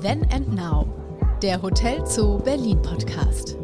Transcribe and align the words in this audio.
Then 0.00 0.24
and 0.30 0.54
Now, 0.54 0.86
der 1.42 1.60
Hotel 1.60 2.06
Zoo 2.06 2.38
Berlin 2.38 2.80
Podcast. 2.82 3.56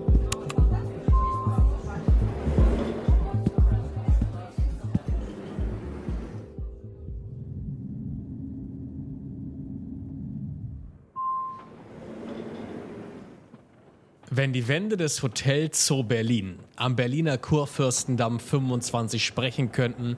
Wenn 14.29 14.53
die 14.53 14.67
Wände 14.67 14.97
des 14.97 15.23
Hotel 15.23 15.71
Zoo 15.73 16.03
Berlin 16.03 16.59
am 16.75 16.97
Berliner 16.97 17.39
Kurfürstendamm 17.39 18.41
25 18.41 19.25
sprechen 19.25 19.71
könnten, 19.71 20.17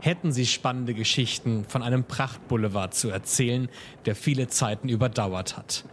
hätten 0.00 0.32
sie 0.32 0.46
spannende 0.46 0.94
Geschichten 0.94 1.64
von 1.64 1.82
einem 1.82 2.04
Prachtboulevard 2.04 2.94
zu 2.94 3.10
erzählen, 3.10 3.68
der 4.06 4.14
viele 4.14 4.48
Zeiten 4.48 4.88
überdauert 4.88 5.56
hat. 5.56 5.84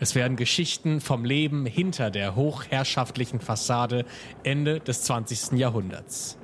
Es 0.00 0.14
werden 0.14 0.36
Geschichten 0.36 1.00
vom 1.00 1.24
Leben 1.24 1.66
hinter 1.66 2.10
der 2.10 2.34
hochherrschaftlichen 2.34 3.40
Fassade 3.40 4.04
Ende 4.42 4.80
des 4.80 5.02
20. 5.04 5.52
Jahrhunderts. 5.58 6.36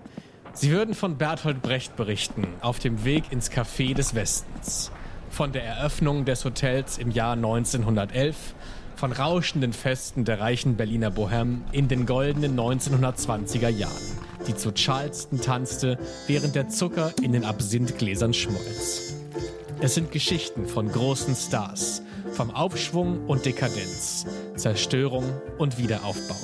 Sie 0.52 0.70
würden 0.70 0.94
von 0.94 1.16
Bertolt 1.16 1.62
Brecht 1.62 1.96
berichten, 1.96 2.46
auf 2.60 2.78
dem 2.78 3.04
Weg 3.04 3.24
ins 3.30 3.50
Café 3.50 3.94
des 3.94 4.14
Westens. 4.14 4.90
Von 5.30 5.52
der 5.52 5.64
Eröffnung 5.64 6.24
des 6.24 6.44
Hotels 6.44 6.98
im 6.98 7.10
Jahr 7.10 7.34
1911, 7.34 8.54
von 8.96 9.12
rauschenden 9.12 9.72
Festen 9.72 10.24
der 10.24 10.40
reichen 10.40 10.76
Berliner 10.76 11.10
Bohème 11.10 11.60
in 11.72 11.88
den 11.88 12.04
goldenen 12.04 12.58
1920er 12.58 13.68
Jahren 13.68 14.29
die 14.46 14.54
zu 14.54 14.72
Charleston 14.72 15.40
tanzte, 15.40 15.98
während 16.26 16.54
der 16.54 16.68
Zucker 16.68 17.12
in 17.22 17.32
den 17.32 17.44
Absinthgläsern 17.44 18.34
schmolz. 18.34 19.14
Es 19.80 19.94
sind 19.94 20.12
Geschichten 20.12 20.66
von 20.66 20.90
großen 20.90 21.34
Stars, 21.34 22.02
vom 22.32 22.50
Aufschwung 22.50 23.26
und 23.26 23.46
Dekadenz, 23.46 24.26
Zerstörung 24.56 25.24
und 25.58 25.78
Wiederaufbau. 25.78 26.36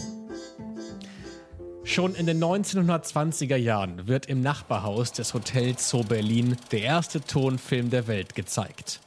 Schon 1.84 2.14
in 2.14 2.26
den 2.26 2.42
1920er 2.42 3.56
Jahren 3.56 4.08
wird 4.08 4.26
im 4.26 4.40
Nachbarhaus 4.40 5.12
des 5.12 5.34
Hotels 5.34 5.88
Zoo 5.88 6.02
Berlin 6.02 6.56
der 6.72 6.82
erste 6.82 7.20
Tonfilm 7.20 7.90
der 7.90 8.08
Welt 8.08 8.34
gezeigt. 8.34 9.00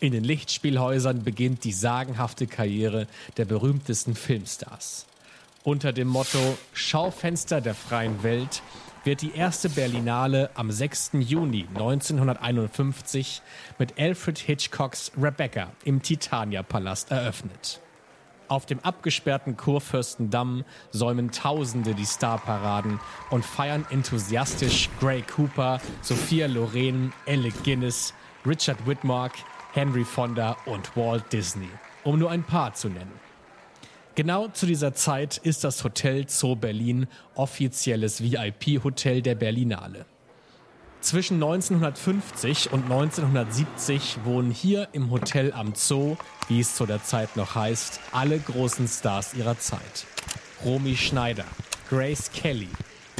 In 0.00 0.12
den 0.12 0.24
Lichtspielhäusern 0.24 1.24
beginnt 1.24 1.64
die 1.64 1.72
sagenhafte 1.72 2.46
Karriere 2.46 3.06
der 3.36 3.44
berühmtesten 3.44 4.14
Filmstars. 4.14 5.06
Unter 5.64 5.92
dem 5.92 6.08
Motto 6.08 6.56
Schaufenster 6.72 7.60
der 7.60 7.74
freien 7.74 8.22
Welt 8.22 8.62
wird 9.04 9.22
die 9.22 9.34
erste 9.34 9.68
Berlinale 9.68 10.50
am 10.54 10.70
6. 10.70 11.10
Juni 11.18 11.66
1951 11.74 13.42
mit 13.78 13.98
Alfred 13.98 14.38
Hitchcocks 14.38 15.10
Rebecca 15.20 15.72
im 15.84 16.00
Titania-Palast 16.00 17.10
eröffnet. 17.10 17.80
Auf 18.46 18.66
dem 18.66 18.78
abgesperrten 18.80 19.56
Kurfürstendamm 19.56 20.64
säumen 20.90 21.32
Tausende 21.32 21.94
die 21.94 22.06
Starparaden 22.06 23.00
und 23.30 23.44
feiern 23.44 23.84
enthusiastisch 23.90 24.88
Gray 25.00 25.22
Cooper, 25.22 25.80
Sophia 26.02 26.46
Loren, 26.46 27.12
Alec 27.26 27.64
Guinness, 27.64 28.14
Richard 28.46 28.86
Whitmark, 28.86 29.32
Henry 29.72 30.04
Fonda 30.04 30.56
und 30.66 30.96
Walt 30.96 31.30
Disney, 31.32 31.68
um 32.04 32.18
nur 32.18 32.30
ein 32.30 32.44
paar 32.44 32.72
zu 32.74 32.88
nennen. 32.88 33.27
Genau 34.18 34.48
zu 34.48 34.66
dieser 34.66 34.94
Zeit 34.94 35.36
ist 35.36 35.62
das 35.62 35.84
Hotel 35.84 36.28
Zoo 36.28 36.56
Berlin 36.56 37.06
offizielles 37.36 38.20
VIP-Hotel 38.20 39.22
der 39.22 39.36
Berlinale. 39.36 40.06
Zwischen 41.00 41.34
1950 41.34 42.72
und 42.72 42.82
1970 42.82 44.24
wohnen 44.24 44.50
hier 44.50 44.88
im 44.90 45.12
Hotel 45.12 45.52
am 45.52 45.76
Zoo, 45.76 46.16
wie 46.48 46.58
es 46.58 46.74
zu 46.74 46.84
der 46.84 47.00
Zeit 47.04 47.36
noch 47.36 47.54
heißt, 47.54 48.00
alle 48.10 48.40
großen 48.40 48.88
Stars 48.88 49.34
ihrer 49.34 49.56
Zeit. 49.60 50.04
Romy 50.64 50.96
Schneider, 50.96 51.46
Grace 51.88 52.32
Kelly, 52.32 52.70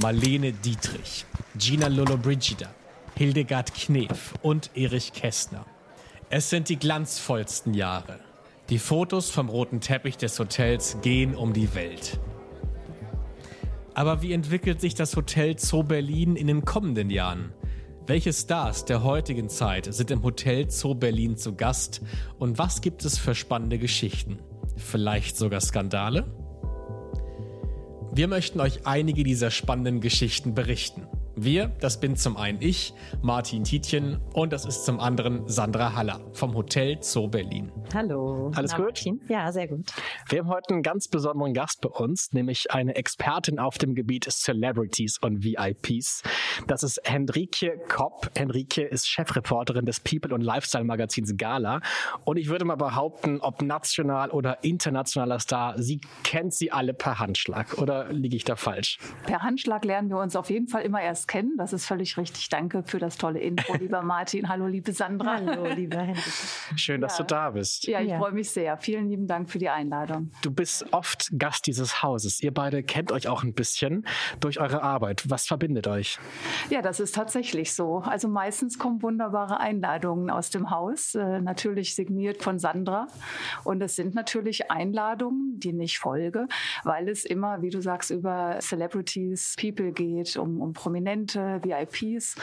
Marlene 0.03 0.51
Dietrich, 0.53 1.27
Gina 1.57 1.87
Lollobrigida, 1.87 2.71
Hildegard 3.15 3.73
Knef 3.73 4.35
und 4.43 4.77
Erich 4.77 5.13
Kästner. 5.13 5.65
Es 6.29 6.51
sind 6.51 6.69
die 6.69 6.77
glanzvollsten 6.77 7.73
Jahre. 7.73 8.19
Die 8.71 8.79
Fotos 8.79 9.31
vom 9.31 9.49
roten 9.49 9.81
Teppich 9.81 10.19
des 10.19 10.39
Hotels 10.39 10.99
gehen 11.01 11.35
um 11.35 11.55
die 11.55 11.75
Welt. 11.75 12.21
Aber 13.95 14.21
wie 14.21 14.35
entwickelt 14.35 14.83
sich 14.83 14.95
das 14.95 15.17
Hotel 15.17 15.59
Zoo 15.59 15.83
Berlin 15.83 16.37
in 16.37 16.49
den 16.49 16.67
kommenden 16.67 17.09
Jahren? 17.09 17.55
Welche 18.07 18.31
Stars 18.31 18.85
der 18.85 19.03
heutigen 19.03 19.49
Zeit 19.49 19.93
sind 19.95 20.11
im 20.11 20.23
Hotel 20.23 20.71
Zoo 20.71 20.95
Berlin 20.95 21.39
zu 21.39 21.55
Gast 21.55 22.03
und 22.39 22.59
was 22.59 22.83
gibt 22.83 23.07
es 23.07 23.17
für 23.17 23.35
spannende 23.35 23.79
Geschichten? 23.79 24.39
Vielleicht 24.77 25.39
sogar 25.39 25.63
Skandale? 25.63 26.27
Wir 28.13 28.29
möchten 28.29 28.61
euch 28.61 28.87
einige 28.87 29.25
dieser 29.25 29.51
spannenden 29.51 30.03
Geschichten 30.03 30.55
berichten. 30.55 31.07
Wir, 31.41 31.69
das 31.81 32.01
bin 32.01 32.17
zum 32.17 32.37
einen 32.37 32.61
ich, 32.61 32.93
Martin 33.23 33.63
Tietjen, 33.63 34.19
und 34.33 34.53
das 34.53 34.67
ist 34.67 34.85
zum 34.85 34.99
anderen 34.99 35.47
Sandra 35.47 35.95
Haller 35.95 36.21
vom 36.33 36.53
Hotel 36.53 36.99
Zoo 37.01 37.29
Berlin. 37.29 37.71
Hallo. 37.95 38.51
Alles 38.57 38.73
Na, 38.73 38.79
gut? 38.79 38.87
Martin? 38.87 39.21
Ja, 39.29 39.53
sehr 39.53 39.69
gut. 39.69 39.89
Wir 40.29 40.41
haben 40.41 40.49
heute 40.49 40.75
einen 40.75 40.83
ganz 40.83 41.07
besonderen 41.07 41.55
Gast 41.55 41.81
bei 41.81 41.91
uns, 41.91 42.33
nämlich 42.33 42.73
eine 42.73 42.97
Expertin 42.97 43.61
auf 43.61 43.79
dem 43.79 43.95
Gebiet 43.95 44.25
Celebrities 44.29 45.19
und 45.19 45.45
VIPs. 45.45 46.25
Das 46.67 46.83
ist 46.83 47.01
Henrike 47.05 47.79
Kopp. 47.89 48.31
Henrike 48.37 48.83
ist 48.83 49.09
Chefreporterin 49.09 49.85
des 49.85 50.01
People- 50.01 50.35
und 50.35 50.41
Lifestyle-Magazins 50.41 51.37
Gala. 51.37 51.81
Und 52.25 52.37
ich 52.37 52.49
würde 52.49 52.65
mal 52.65 52.75
behaupten, 52.75 53.41
ob 53.41 53.63
national 53.63 54.31
oder 54.31 54.65
internationaler 54.65 55.39
Star, 55.39 55.81
sie 55.81 56.01
kennt 56.25 56.53
sie 56.53 56.73
alle 56.73 56.95
per 56.95 57.21
Handschlag. 57.21 57.79
Oder 57.79 58.13
liege 58.13 58.35
ich 58.35 58.43
da 58.43 58.57
falsch? 58.57 58.99
Per 59.25 59.41
Handschlag 59.45 59.85
lernen 59.85 60.09
wir 60.11 60.19
uns 60.19 60.35
auf 60.35 60.51
jeden 60.51 60.67
Fall 60.67 60.83
immer 60.83 61.01
erst 61.01 61.28
kennen. 61.29 61.55
Das 61.57 61.73
ist 61.73 61.87
völlig 61.87 62.17
richtig. 62.17 62.49
Danke 62.49 62.83
für 62.85 62.99
das 62.99 63.17
tolle 63.19 63.39
Intro, 63.39 63.75
lieber 63.79 64.03
Martin. 64.03 64.49
Hallo, 64.49 64.67
liebe 64.67 64.93
Sandra. 64.93 65.37
Hallo, 65.37 65.67
lieber 65.67 65.99
Henrik. 66.01 66.25
Schön, 66.77 67.01
dass 67.01 67.19
Ja. 67.19 67.25
du 67.25 67.35
da 67.35 67.51
bist. 67.51 67.87
Ja, 67.87 68.01
ich 68.01 68.09
Ja. 68.09 68.19
freue 68.19 68.33
mich 68.33 68.51
sehr. 68.51 68.77
Vielen 68.79 69.09
lieben 69.09 69.27
Dank 69.29 69.51
für 69.51 69.59
die 69.59 69.69
Einladung. 69.69 70.31
Du 70.43 70.51
bist 70.51 70.87
oft 70.93 71.29
Gast 71.39 71.67
dieses 71.67 72.03
Hauses. 72.03 72.43
Ihr 72.43 72.53
beide 72.53 72.83
kennt 72.83 73.13
euch 73.13 73.29
auch 73.29 73.45
ein 73.45 73.55
bisschen 73.55 74.05
durch 74.41 74.59
eure 74.59 74.83
Arbeit. 74.83 75.25
Was 75.29 75.47
verbindet 75.47 75.87
euch? 75.87 76.19
Ja, 76.71 76.83
das 76.83 76.99
ist 76.99 77.15
tatsächlich 77.15 77.75
so. 77.75 77.99
Also 77.99 78.27
meistens 78.29 78.79
kommen 78.79 79.03
wunderbare 79.03 79.61
Einladungen 79.61 80.31
aus 80.31 80.51
dem 80.51 80.71
Haus, 80.71 81.15
äh, 81.15 81.41
natürlich 81.41 81.95
signiert 81.95 82.43
von 82.43 82.59
Sandra. 82.59 83.07
Und 83.65 83.83
es 83.83 83.95
sind 83.97 84.15
natürlich 84.15 84.71
Einladungen, 84.71 85.61
die 85.61 85.73
nicht 85.75 85.99
folge, 85.99 86.49
weil 86.85 87.09
es 87.09 87.25
immer, 87.27 87.61
wie 87.61 87.69
du 87.71 87.83
sagst, 87.83 88.11
über 88.11 88.59
Celebrities, 88.61 89.55
People 89.61 89.93
geht, 89.93 90.37
um, 90.39 90.61
um 90.63 90.73
prominente 90.73 91.18
VIPs. 91.27 92.37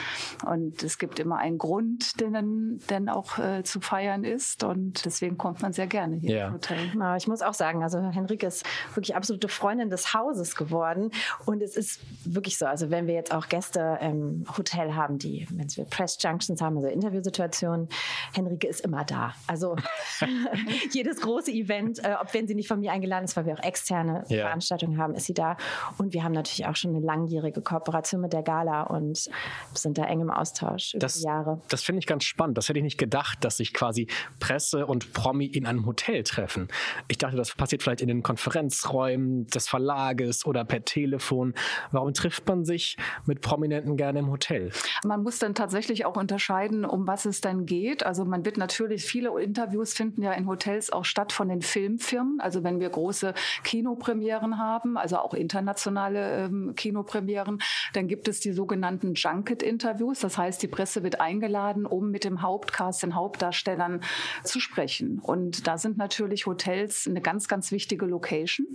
Und 0.44 0.82
es 0.82 0.98
gibt 0.98 1.18
immer 1.18 1.38
einen 1.38 1.58
Grund, 1.58 2.20
den 2.20 2.32
dann, 2.32 2.80
dann 2.88 3.08
auch 3.08 3.38
äh, 3.38 3.62
zu 3.62 3.80
feiern 3.80 4.24
ist. 4.24 4.64
Und 4.64 5.04
deswegen 5.04 5.38
kommt 5.38 5.62
man 5.62 5.72
sehr 5.72 5.86
gerne 5.86 6.16
hier 6.16 6.36
Ja. 6.36 6.44
ins 6.46 6.54
Hotel. 6.54 6.78
Na, 6.96 7.16
ich 7.16 7.26
muss 7.28 7.42
auch 7.42 7.54
sagen, 7.54 7.82
also 7.82 7.98
Henrike 8.00 8.46
ist 8.46 8.64
wirklich 8.94 9.14
absolute 9.16 9.48
Freundin 9.48 9.90
des 9.90 10.14
Hauses 10.14 10.56
geworden. 10.56 11.10
Und 11.44 11.62
es 11.62 11.76
ist 11.76 12.00
wirklich 12.24 12.58
so, 12.58 12.66
also 12.66 12.90
wenn 12.90 13.06
wir 13.06 13.14
jetzt 13.14 13.32
auch 13.34 13.48
Gäste 13.48 13.98
im 14.00 14.44
Hotel 14.56 14.94
haben, 14.94 15.18
die, 15.18 15.46
wenn 15.50 15.68
wir 15.76 15.84
Press 15.84 16.18
Junctions 16.20 16.60
haben, 16.60 16.76
also 16.76 16.88
Interviewsituationen, 16.88 17.88
Henrike 18.34 18.66
ist 18.66 18.80
immer 18.80 19.04
da. 19.04 19.34
Also 19.46 19.76
jedes 20.92 21.20
große 21.20 21.50
Event, 21.50 22.04
äh, 22.04 22.14
ob 22.20 22.32
wenn 22.34 22.46
sie 22.46 22.54
nicht 22.54 22.68
von 22.68 22.80
mir 22.80 22.92
eingeladen 22.92 23.24
ist, 23.24 23.36
weil 23.36 23.46
wir 23.46 23.54
auch 23.54 23.62
externe 23.62 24.24
Ja. 24.28 24.46
Veranstaltungen 24.46 24.98
haben, 24.98 25.14
ist 25.14 25.26
sie 25.26 25.34
da. 25.34 25.56
Und 25.98 26.12
wir 26.12 26.22
haben 26.24 26.32
natürlich 26.32 26.66
auch 26.66 26.76
schon 26.76 26.94
eine 26.94 27.04
langjährige 27.04 27.60
Kooperation 27.62 28.20
mit 28.20 28.32
der 28.32 28.42
Gala 28.42 28.65
und 28.82 29.28
sind 29.74 29.98
da 29.98 30.04
eng 30.04 30.20
im 30.20 30.30
Austausch 30.30 30.94
über 30.94 31.00
Das, 31.00 31.14
die 31.20 31.24
Jahre. 31.24 31.60
das 31.68 31.82
finde 31.82 32.00
ich 32.00 32.06
ganz 32.06 32.24
spannend. 32.24 32.58
Das 32.58 32.68
hätte 32.68 32.78
ich 32.78 32.84
nicht 32.84 32.98
gedacht, 32.98 33.44
dass 33.44 33.58
sich 33.58 33.72
quasi 33.72 34.06
Presse 34.40 34.86
und 34.86 35.12
Promi 35.12 35.46
in 35.46 35.66
einem 35.66 35.86
Hotel 35.86 36.22
treffen. 36.22 36.68
Ich 37.08 37.18
dachte, 37.18 37.36
das 37.36 37.54
passiert 37.54 37.82
vielleicht 37.82 38.00
in 38.00 38.08
den 38.08 38.22
Konferenzräumen 38.22 39.46
des 39.48 39.68
Verlages 39.68 40.46
oder 40.46 40.64
per 40.64 40.84
Telefon. 40.84 41.54
Warum 41.92 42.12
trifft 42.12 42.46
man 42.48 42.64
sich 42.64 42.96
mit 43.24 43.40
Prominenten 43.40 43.96
gerne 43.96 44.18
im 44.20 44.30
Hotel? 44.30 44.70
Man 45.04 45.22
muss 45.22 45.38
dann 45.38 45.54
tatsächlich 45.54 46.04
auch 46.04 46.16
unterscheiden, 46.16 46.84
um 46.84 47.06
was 47.06 47.24
es 47.24 47.40
dann 47.40 47.66
geht. 47.66 48.04
Also 48.04 48.24
man 48.24 48.44
wird 48.44 48.56
natürlich, 48.56 49.04
viele 49.04 49.30
Interviews 49.40 49.94
finden 49.94 50.22
ja 50.22 50.32
in 50.32 50.46
Hotels 50.46 50.92
auch 50.92 51.04
statt 51.04 51.32
von 51.32 51.48
den 51.48 51.62
Filmfirmen. 51.62 52.40
Also 52.40 52.64
wenn 52.64 52.80
wir 52.80 52.88
große 52.90 53.34
Kinopremieren 53.64 54.58
haben, 54.58 54.96
also 54.96 55.18
auch 55.18 55.34
internationale 55.34 56.44
ähm, 56.44 56.74
Kinopremieren, 56.76 57.58
dann 57.92 58.08
gibt 58.08 58.28
es 58.28 58.40
die 58.40 58.52
sogenannten 58.56 59.14
Junket-Interviews. 59.14 60.20
Das 60.20 60.36
heißt, 60.36 60.62
die 60.62 60.68
Presse 60.68 61.02
wird 61.02 61.20
eingeladen, 61.20 61.86
um 61.86 62.10
mit 62.10 62.24
dem 62.24 62.42
Hauptcast, 62.42 63.02
den 63.02 63.14
Hauptdarstellern 63.14 64.00
zu 64.42 64.58
sprechen. 64.58 65.20
Und 65.20 65.66
da 65.66 65.78
sind 65.78 65.98
natürlich 65.98 66.46
Hotels 66.46 67.06
eine 67.06 67.20
ganz, 67.20 67.46
ganz 67.46 67.70
wichtige 67.70 68.06
Location. 68.06 68.66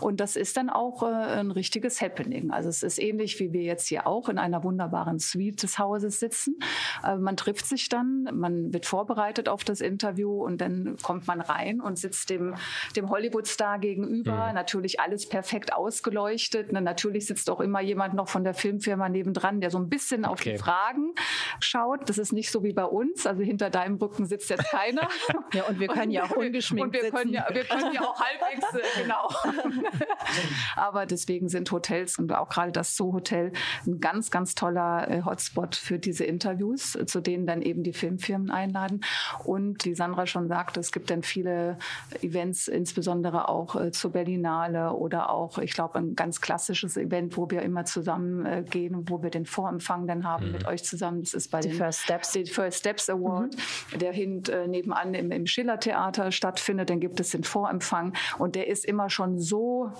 Und 0.00 0.20
das 0.20 0.36
ist 0.36 0.56
dann 0.56 0.70
auch 0.70 1.02
äh, 1.02 1.06
ein 1.40 1.50
richtiges 1.50 2.00
Happening. 2.00 2.50
Also 2.50 2.68
es 2.68 2.82
ist 2.82 2.98
ähnlich, 2.98 3.40
wie 3.40 3.52
wir 3.52 3.62
jetzt 3.62 3.88
hier 3.88 4.06
auch 4.06 4.28
in 4.28 4.38
einer 4.38 4.62
wunderbaren 4.62 5.18
Suite 5.18 5.62
des 5.62 5.78
Hauses 5.78 6.20
sitzen. 6.20 6.58
Äh, 7.04 7.16
man 7.16 7.36
trifft 7.36 7.66
sich 7.66 7.88
dann, 7.88 8.28
man 8.32 8.72
wird 8.72 8.86
vorbereitet 8.86 9.48
auf 9.48 9.64
das 9.64 9.80
Interview 9.80 10.44
und 10.44 10.60
dann 10.60 10.96
kommt 11.02 11.26
man 11.26 11.40
rein 11.40 11.80
und 11.80 11.98
sitzt 11.98 12.30
dem, 12.30 12.54
dem 12.94 13.08
Hollywood-Star 13.08 13.78
gegenüber. 13.78 14.48
Mhm. 14.48 14.54
Natürlich 14.54 15.00
alles 15.00 15.28
perfekt 15.28 15.72
ausgeleuchtet. 15.72 16.68
Na, 16.70 16.80
natürlich 16.80 17.26
sitzt 17.26 17.48
auch 17.48 17.60
immer 17.60 17.80
jemand 17.80 18.14
noch 18.14 18.28
von 18.28 18.44
der 18.44 18.54
Filmfirma 18.54 19.08
nebendran, 19.20 19.60
der 19.60 19.70
so 19.70 19.78
ein 19.78 19.88
bisschen 19.88 20.24
auf 20.24 20.40
okay. 20.40 20.52
die 20.52 20.58
Fragen 20.58 21.14
schaut. 21.60 22.08
Das 22.08 22.18
ist 22.18 22.32
nicht 22.32 22.50
so 22.50 22.62
wie 22.62 22.72
bei 22.72 22.84
uns. 22.84 23.26
Also 23.26 23.42
hinter 23.42 23.70
deinem 23.70 23.96
Rücken 23.96 24.26
sitzt 24.26 24.50
jetzt 24.50 24.70
keiner. 24.70 25.08
ja, 25.52 25.64
und 25.64 25.78
wir 25.78 25.88
können 25.88 26.04
und, 26.04 26.10
ja 26.10 26.24
auch 26.24 26.30
ungeschminkt 26.30 26.86
und 26.86 26.92
wir 26.94 27.02
sitzen. 27.02 27.16
Können 27.16 27.32
ja, 27.32 27.46
wir 27.52 27.64
können 27.64 27.92
ja 27.92 28.02
auch 28.02 28.18
halbwegs, 28.18 28.74
äh, 28.74 29.02
genau. 29.02 29.28
Aber 30.76 31.06
deswegen 31.06 31.48
sind 31.48 31.70
Hotels 31.70 32.18
und 32.18 32.32
auch 32.32 32.48
gerade 32.48 32.72
das 32.72 32.96
Zoo 32.96 33.12
Hotel 33.12 33.52
ein 33.86 34.00
ganz, 34.00 34.30
ganz 34.30 34.54
toller 34.54 35.08
äh, 35.10 35.22
Hotspot 35.22 35.76
für 35.76 35.98
diese 35.98 36.24
Interviews, 36.24 36.98
zu 37.06 37.20
denen 37.20 37.46
dann 37.46 37.62
eben 37.62 37.82
die 37.82 37.92
Filmfirmen 37.92 38.50
einladen. 38.50 39.02
Und 39.44 39.84
wie 39.84 39.94
Sandra 39.94 40.26
schon 40.26 40.48
sagte, 40.48 40.80
es 40.80 40.92
gibt 40.92 41.10
dann 41.10 41.22
viele 41.22 41.78
Events, 42.22 42.68
insbesondere 42.68 43.48
auch 43.48 43.76
äh, 43.76 43.92
zur 43.92 44.12
Berlinale 44.12 44.92
oder 44.94 45.30
auch, 45.30 45.58
ich 45.58 45.72
glaube, 45.72 45.98
ein 45.98 46.14
ganz 46.14 46.40
klassisches 46.40 46.96
Event, 46.96 47.36
wo 47.36 47.50
wir 47.50 47.62
immer 47.62 47.84
zusammen 47.84 48.46
äh, 48.46 48.64
gehen, 48.68 49.08
wo 49.10 49.22
wir 49.22 49.30
den 49.30 49.46
Vorempfang 49.46 50.06
dann 50.06 50.24
haben 50.24 50.46
mhm. 50.46 50.52
mit 50.52 50.66
euch 50.66 50.84
zusammen. 50.84 51.22
Das 51.22 51.34
ist 51.34 51.50
bei 51.50 51.60
die 51.60 51.68
den 51.68 51.76
First 51.76 52.00
Steps, 52.00 52.32
den 52.32 52.46
First 52.46 52.78
Steps 52.78 53.10
Award, 53.10 53.56
mhm. 53.92 53.98
der 53.98 54.12
hint, 54.12 54.48
äh, 54.48 54.66
nebenan 54.66 55.14
im, 55.14 55.30
im 55.30 55.46
Schiller 55.46 55.78
Theater 55.78 56.32
stattfindet. 56.32 56.90
Dann 56.90 57.00
gibt 57.00 57.20
es 57.20 57.30
den 57.30 57.44
Vorempfang 57.44 58.14
und 58.38 58.54
der 58.54 58.68
ist 58.68 58.84
immer 58.84 59.10
schon 59.10 59.38
so 59.38 59.92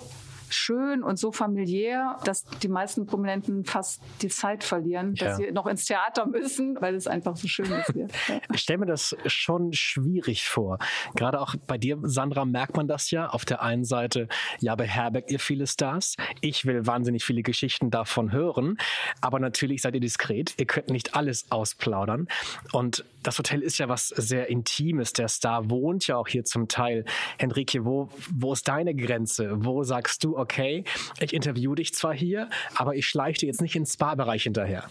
schön 0.51 1.03
und 1.03 1.17
so 1.17 1.31
familiär, 1.31 2.17
dass 2.23 2.45
die 2.61 2.67
meisten 2.67 3.05
Prominenten 3.05 3.65
fast 3.65 4.01
die 4.21 4.27
Zeit 4.27 4.63
verlieren, 4.63 5.15
dass 5.15 5.39
ja. 5.39 5.47
sie 5.47 5.51
noch 5.51 5.67
ins 5.67 5.85
Theater 5.85 6.25
müssen, 6.25 6.77
weil 6.79 6.95
es 6.95 7.07
einfach 7.07 7.35
so 7.35 7.47
schön 7.47 7.71
ist 7.71 7.93
hier. 7.93 8.07
Ich 8.53 8.61
stelle 8.61 8.79
mir 8.79 8.85
das 8.85 9.15
schon 9.25 9.73
schwierig 9.73 10.47
vor. 10.47 10.77
Gerade 11.15 11.39
auch 11.39 11.55
bei 11.67 11.77
dir, 11.77 11.97
Sandra, 12.03 12.45
merkt 12.45 12.75
man 12.75 12.87
das 12.87 13.11
ja. 13.11 13.27
Auf 13.27 13.45
der 13.45 13.61
einen 13.61 13.85
Seite, 13.85 14.27
ja, 14.59 14.75
beherbergt 14.75 15.31
ihr 15.31 15.39
viele 15.39 15.67
Stars. 15.67 16.15
Ich 16.41 16.65
will 16.65 16.85
wahnsinnig 16.85 17.23
viele 17.23 17.43
Geschichten 17.43 17.89
davon 17.89 18.31
hören. 18.31 18.77
Aber 19.21 19.39
natürlich 19.39 19.81
seid 19.81 19.95
ihr 19.95 20.01
diskret. 20.01 20.53
Ihr 20.59 20.65
könnt 20.65 20.89
nicht 20.89 21.15
alles 21.15 21.49
ausplaudern. 21.51 22.27
Und 22.71 23.05
das 23.23 23.37
Hotel 23.37 23.61
ist 23.61 23.77
ja 23.77 23.87
was 23.87 24.09
sehr 24.09 24.49
Intimes. 24.49 25.13
Der 25.13 25.27
Star 25.27 25.69
wohnt 25.69 26.07
ja 26.07 26.17
auch 26.17 26.27
hier 26.27 26.43
zum 26.43 26.67
Teil. 26.67 27.05
Henrike, 27.37 27.85
wo, 27.85 28.09
wo 28.33 28.53
ist 28.53 28.67
deine 28.67 28.95
Grenze? 28.95 29.51
Wo 29.63 29.83
sagst 29.83 30.23
du, 30.23 30.37
okay, 30.41 30.83
ich 31.19 31.33
interview 31.33 31.75
dich 31.75 31.93
zwar 31.93 32.13
hier, 32.13 32.49
aber 32.75 32.95
ich 32.95 33.07
schleiche 33.07 33.39
dir 33.39 33.47
jetzt 33.47 33.61
nicht 33.61 33.75
ins 33.75 33.93
Spa-Bereich 33.93 34.43
hinterher. 34.43 34.85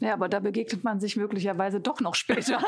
Ja, 0.00 0.14
aber 0.14 0.28
da 0.28 0.40
begegnet 0.40 0.84
man 0.84 1.00
sich 1.00 1.16
möglicherweise 1.16 1.80
doch 1.80 2.00
noch 2.00 2.14
später. 2.14 2.58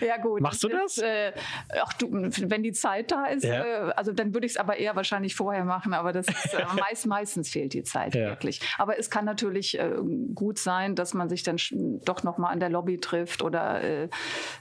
ja 0.00 0.16
gut. 0.18 0.40
Machst 0.40 0.62
du 0.62 0.68
das? 0.68 0.96
Ist, 0.96 1.02
äh, 1.02 1.32
ach 1.80 1.92
du, 1.94 2.08
wenn 2.12 2.62
die 2.62 2.72
Zeit 2.72 3.10
da 3.10 3.26
ist, 3.26 3.44
ja. 3.44 3.64
äh, 3.64 3.92
also 3.96 4.12
dann 4.12 4.34
würde 4.34 4.46
ich 4.46 4.52
es 4.52 4.58
aber 4.58 4.76
eher 4.76 4.96
wahrscheinlich 4.96 5.34
vorher 5.34 5.64
machen, 5.64 5.94
aber 5.94 6.12
das 6.12 6.28
ist, 6.28 6.54
äh, 6.54 6.64
meist, 6.80 7.06
meistens 7.06 7.50
fehlt 7.50 7.72
die 7.74 7.82
Zeit 7.82 8.14
ja. 8.14 8.28
wirklich. 8.28 8.60
Aber 8.78 8.98
es 8.98 9.10
kann 9.10 9.24
natürlich 9.24 9.78
äh, 9.78 9.92
gut 10.34 10.58
sein, 10.58 10.94
dass 10.94 11.14
man 11.14 11.28
sich 11.28 11.42
dann 11.42 11.56
doch 12.04 12.22
noch 12.22 12.38
mal 12.38 12.48
an 12.48 12.60
der 12.60 12.70
Lobby 12.70 12.98
trifft 12.98 13.42
oder 13.42 13.82
äh, 13.82 14.08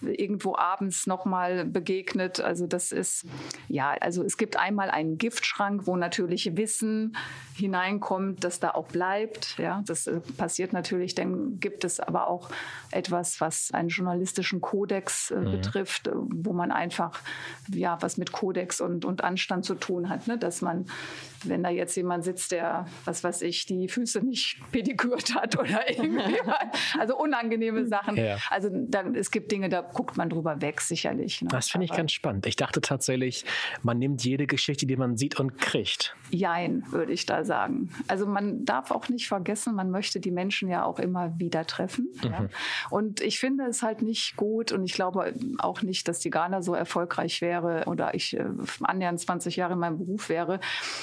irgendwo 0.01 0.55
abends 0.55 1.07
noch 1.07 1.25
mal 1.25 1.65
begegnet. 1.65 2.39
Also 2.39 2.67
das 2.67 2.91
ist 2.91 3.25
ja, 3.67 3.91
also 4.01 4.23
es 4.23 4.37
gibt 4.37 4.57
einmal 4.57 4.89
einen 4.89 5.17
Gift 5.17 5.30
Giftschrank, 5.31 5.87
wo 5.87 5.95
natürlich 5.95 6.57
Wissen 6.57 7.15
hineinkommt, 7.55 8.43
das 8.43 8.59
da 8.59 8.71
auch 8.71 8.87
bleibt. 8.87 9.57
Ja, 9.57 9.81
das 9.85 10.07
äh, 10.07 10.19
passiert 10.37 10.73
natürlich. 10.73 11.15
Dann 11.15 11.59
gibt 11.59 11.85
es 11.85 12.01
aber 12.01 12.27
auch 12.27 12.49
etwas, 12.91 13.39
was 13.39 13.71
einen 13.71 13.87
journalistischen 13.87 14.59
Kodex 14.59 15.31
äh, 15.31 15.35
mhm. 15.35 15.51
betrifft, 15.51 16.07
äh, 16.07 16.11
wo 16.13 16.51
man 16.51 16.71
einfach 16.71 17.17
ja 17.73 17.97
was 18.01 18.17
mit 18.17 18.33
Kodex 18.33 18.81
und, 18.81 19.05
und 19.05 19.23
Anstand 19.23 19.63
zu 19.63 19.75
tun 19.75 20.09
hat. 20.09 20.27
Ne? 20.27 20.37
Dass 20.37 20.61
man, 20.61 20.87
wenn 21.43 21.63
da 21.63 21.69
jetzt 21.69 21.95
jemand 21.95 22.23
sitzt, 22.23 22.51
der, 22.51 22.85
was 23.05 23.23
weiß 23.23 23.41
ich, 23.43 23.65
die 23.65 23.87
Füße 23.87 24.21
nicht 24.21 24.59
pedikürt 24.71 25.35
hat 25.35 25.57
oder 25.57 25.89
irgendwie, 25.89 26.37
also 26.99 27.17
unangenehme 27.17 27.85
Sachen. 27.87 28.17
Ja. 28.17 28.37
Also 28.49 28.69
dann, 28.71 29.15
es 29.15 29.31
gibt 29.31 29.51
Dinge, 29.51 29.69
da 29.69 29.81
guckt 29.81 30.17
man 30.17 30.29
drüber 30.29 30.61
weg, 30.61 30.81
sicherlich. 30.81 31.41
Ne? 31.41 31.49
Das 31.49 31.69
finde 31.69 31.85
ich 31.85 31.91
ganz 31.91 32.11
spannend. 32.11 32.45
Ich 32.45 32.55
dachte 32.55 32.81
tatsächlich, 32.81 33.45
man 33.83 33.99
nimmt 33.99 34.23
jede 34.23 34.47
Geschichte, 34.47 34.85
die 34.85 34.95
man 34.95 35.17
sieht 35.17 35.39
und 35.39 35.57
kriegt. 35.57 36.15
Jein, 36.29 36.83
würde 36.91 37.11
ich 37.11 37.25
da 37.25 37.43
sagen. 37.43 37.89
Also 38.07 38.25
man 38.25 38.65
darf 38.65 38.91
auch 38.91 39.09
nicht 39.09 39.27
vergessen, 39.27 39.75
man 39.75 39.91
möchte 39.91 40.19
die 40.19 40.31
Menschen 40.31 40.69
ja 40.69 40.85
auch 40.85 40.99
immer 40.99 41.37
wieder 41.39 41.65
treffen. 41.65 42.07
Mhm. 42.23 42.29
Ja. 42.29 42.49
Und 42.89 43.21
ich 43.21 43.39
finde 43.39 43.65
es 43.65 43.83
halt 43.83 44.01
nicht 44.01 44.35
gut 44.35 44.71
und 44.71 44.85
ich 44.85 44.93
glaube 44.93 45.33
auch 45.59 45.81
nicht, 45.81 46.07
dass 46.07 46.19
die 46.19 46.29
Ghana 46.29 46.61
so 46.61 46.73
erfolgreich 46.73 47.41
wäre 47.41 47.83
oder 47.87 48.13
ich 48.13 48.37
äh, 48.37 48.45
annähernd 48.81 49.19
20 49.19 49.55
Jahre 49.55 49.73
in 49.73 49.79
meinem 49.79 49.97
Beruf 49.97 50.29
wäre, 50.29 50.59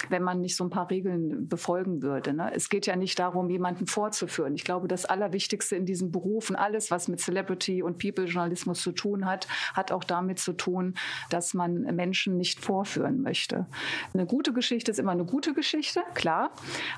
wenn 0.09 0.23
man 0.23 0.28
nicht 0.35 0.57
so 0.57 0.65
ein 0.65 0.71
paar 0.71 0.91
Regeln 0.91 1.49
befolgen 1.49 2.03
würde. 2.03 2.33
Ne? 2.33 2.51
Es 2.55 2.69
geht 2.69 2.87
ja 2.87 2.97
nicht 2.97 3.19
darum, 3.19 3.51
jemanden 3.51 3.87
vorzuführen. 3.87 4.55
Ich 4.55 4.65
glaube, 4.65 4.89
das 4.89 5.05
Allerwichtigste 5.05 5.77
in 5.77 5.87
diesem 5.87 6.11
Beruf 6.11 6.51
und 6.51 6.57
alles, 6.57 6.91
was 6.91 7.09
mit 7.09 7.21
Celebrity 7.21 7.83
und 7.83 7.99
People-Journalismus 7.99 8.83
zu 8.83 8.93
tun 8.93 9.27
hat, 9.27 9.47
hat 9.75 9.93
auch 9.93 10.05
damit 10.05 10.39
zu 10.39 10.53
tun, 10.53 10.95
dass 11.31 11.55
man 11.55 11.83
Menschen 11.95 12.37
nicht 12.37 12.61
vorführen 12.61 13.23
möchte. 13.23 13.67
Eine 14.15 14.27
gute 14.27 14.53
Geschichte 14.53 14.91
ist 14.91 14.99
immer 14.99 15.13
eine 15.13 15.25
gute 15.25 15.55
Geschichte, 15.55 16.03
klar. 16.15 16.51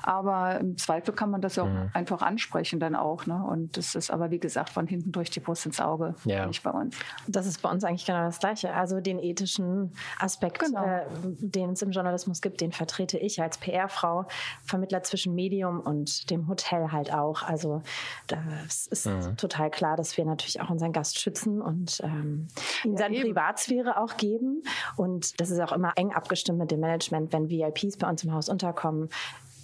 Aber 0.03 0.59
im 0.59 0.77
Zweifel 0.77 1.13
kann 1.13 1.31
man 1.31 1.41
das 1.41 1.55
ja 1.55 1.63
auch 1.63 1.69
mhm. 1.69 1.89
einfach 1.93 2.21
ansprechen 2.21 2.79
dann 2.79 2.95
auch. 2.95 3.25
Ne? 3.25 3.43
Und 3.43 3.77
das 3.77 3.95
ist 3.95 4.11
aber, 4.11 4.31
wie 4.31 4.39
gesagt, 4.39 4.69
von 4.69 4.87
hinten 4.87 5.11
durch 5.11 5.29
die 5.29 5.39
Brust 5.39 5.65
ins 5.65 5.79
Auge, 5.79 6.15
ja. 6.25 6.45
nicht 6.45 6.63
bei 6.63 6.71
uns. 6.71 6.97
Das 7.27 7.45
ist 7.45 7.61
bei 7.61 7.69
uns 7.69 7.83
eigentlich 7.83 8.05
genau 8.05 8.25
das 8.25 8.39
Gleiche. 8.39 8.73
Also 8.73 8.99
den 8.99 9.19
ethischen 9.19 9.91
Aspekt, 10.19 10.59
genau. 10.59 10.85
äh, 10.85 11.05
den 11.23 11.71
es 11.71 11.81
im 11.81 11.91
Journalismus 11.91 12.41
gibt, 12.41 12.61
den 12.61 12.71
vertrete 12.71 13.17
ich 13.21 13.41
als 13.41 13.57
PR-Frau, 13.57 14.25
Vermittler 14.63 15.03
zwischen 15.03 15.35
Medium 15.35 15.79
und 15.79 16.29
dem 16.29 16.47
Hotel 16.47 16.91
halt 16.91 17.13
auch. 17.13 17.43
Also 17.43 17.81
das 18.27 18.87
ist 18.87 19.05
mhm. 19.05 19.37
total 19.37 19.69
klar, 19.69 19.95
dass 19.95 20.17
wir 20.17 20.25
natürlich 20.25 20.61
auch 20.61 20.69
unseren 20.69 20.91
Gast 20.91 21.19
schützen 21.19 21.61
und 21.61 22.01
ähm, 22.03 22.47
ihm 22.83 22.97
seine 22.97 23.15
ja, 23.15 23.23
Privatsphäre 23.23 23.97
auch 23.97 24.17
geben. 24.17 24.63
Und 24.95 25.39
das 25.39 25.49
ist 25.49 25.59
auch 25.59 25.71
immer 25.71 25.93
eng 25.95 26.13
abgestimmt 26.13 26.59
mit 26.59 26.71
dem 26.71 26.79
Management, 26.79 27.33
wenn 27.33 27.49
VIPs 27.49 27.97
bei 27.97 28.09
uns 28.09 28.23
im 28.23 28.33
Haus 28.33 28.49
unterkommen 28.49 29.09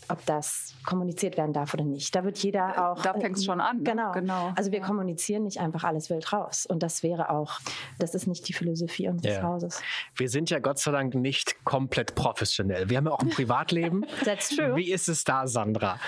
ob 0.09 0.25
das 0.25 0.74
kommuniziert 0.86 1.38
werden 1.38 1.54
darf 1.54 1.74
oder 1.74 1.83
nicht. 1.83 2.15
Da 2.15 2.24
wird 2.24 2.38
jeder 2.38 2.92
auch. 2.92 3.01
Da 3.01 3.13
fängt 3.13 3.38
es 3.38 3.45
schon 3.45 3.62
an. 3.62 3.77
Ne? 3.77 3.83
Genau. 3.83 4.12
genau. 4.12 4.54
Also 4.56 4.71
wir 4.71 4.79
ja. 4.79 4.86
kommunizieren 4.86 5.43
nicht 5.43 5.60
einfach 5.60 5.84
alles 5.84 6.10
wild 6.10 6.31
raus. 6.31 6.65
Und 6.65 6.84
das 6.84 7.03
wäre 7.03 7.29
auch, 7.29 7.60
das 8.00 8.15
ist 8.15 8.27
nicht 8.27 8.48
die 8.48 8.53
Philosophie 8.53 9.10
unseres 9.10 9.38
ja. 9.38 9.43
Hauses. 9.43 9.81
Wir 10.15 10.29
sind 10.29 10.50
ja 10.50 10.60
Gott 10.60 10.79
sei 10.79 10.91
Dank 10.91 11.15
nicht 11.15 11.63
komplett 11.63 12.15
professionell. 12.15 12.89
Wir 12.89 12.98
haben 12.98 13.05
ja 13.05 13.12
auch 13.12 13.20
ein 13.20 13.29
Privatleben. 13.29 14.05
That's 14.24 14.55
true. 14.55 14.75
Wie 14.75 14.91
ist 14.91 15.10
es 15.10 15.24
da, 15.24 15.48
Sandra? 15.48 16.00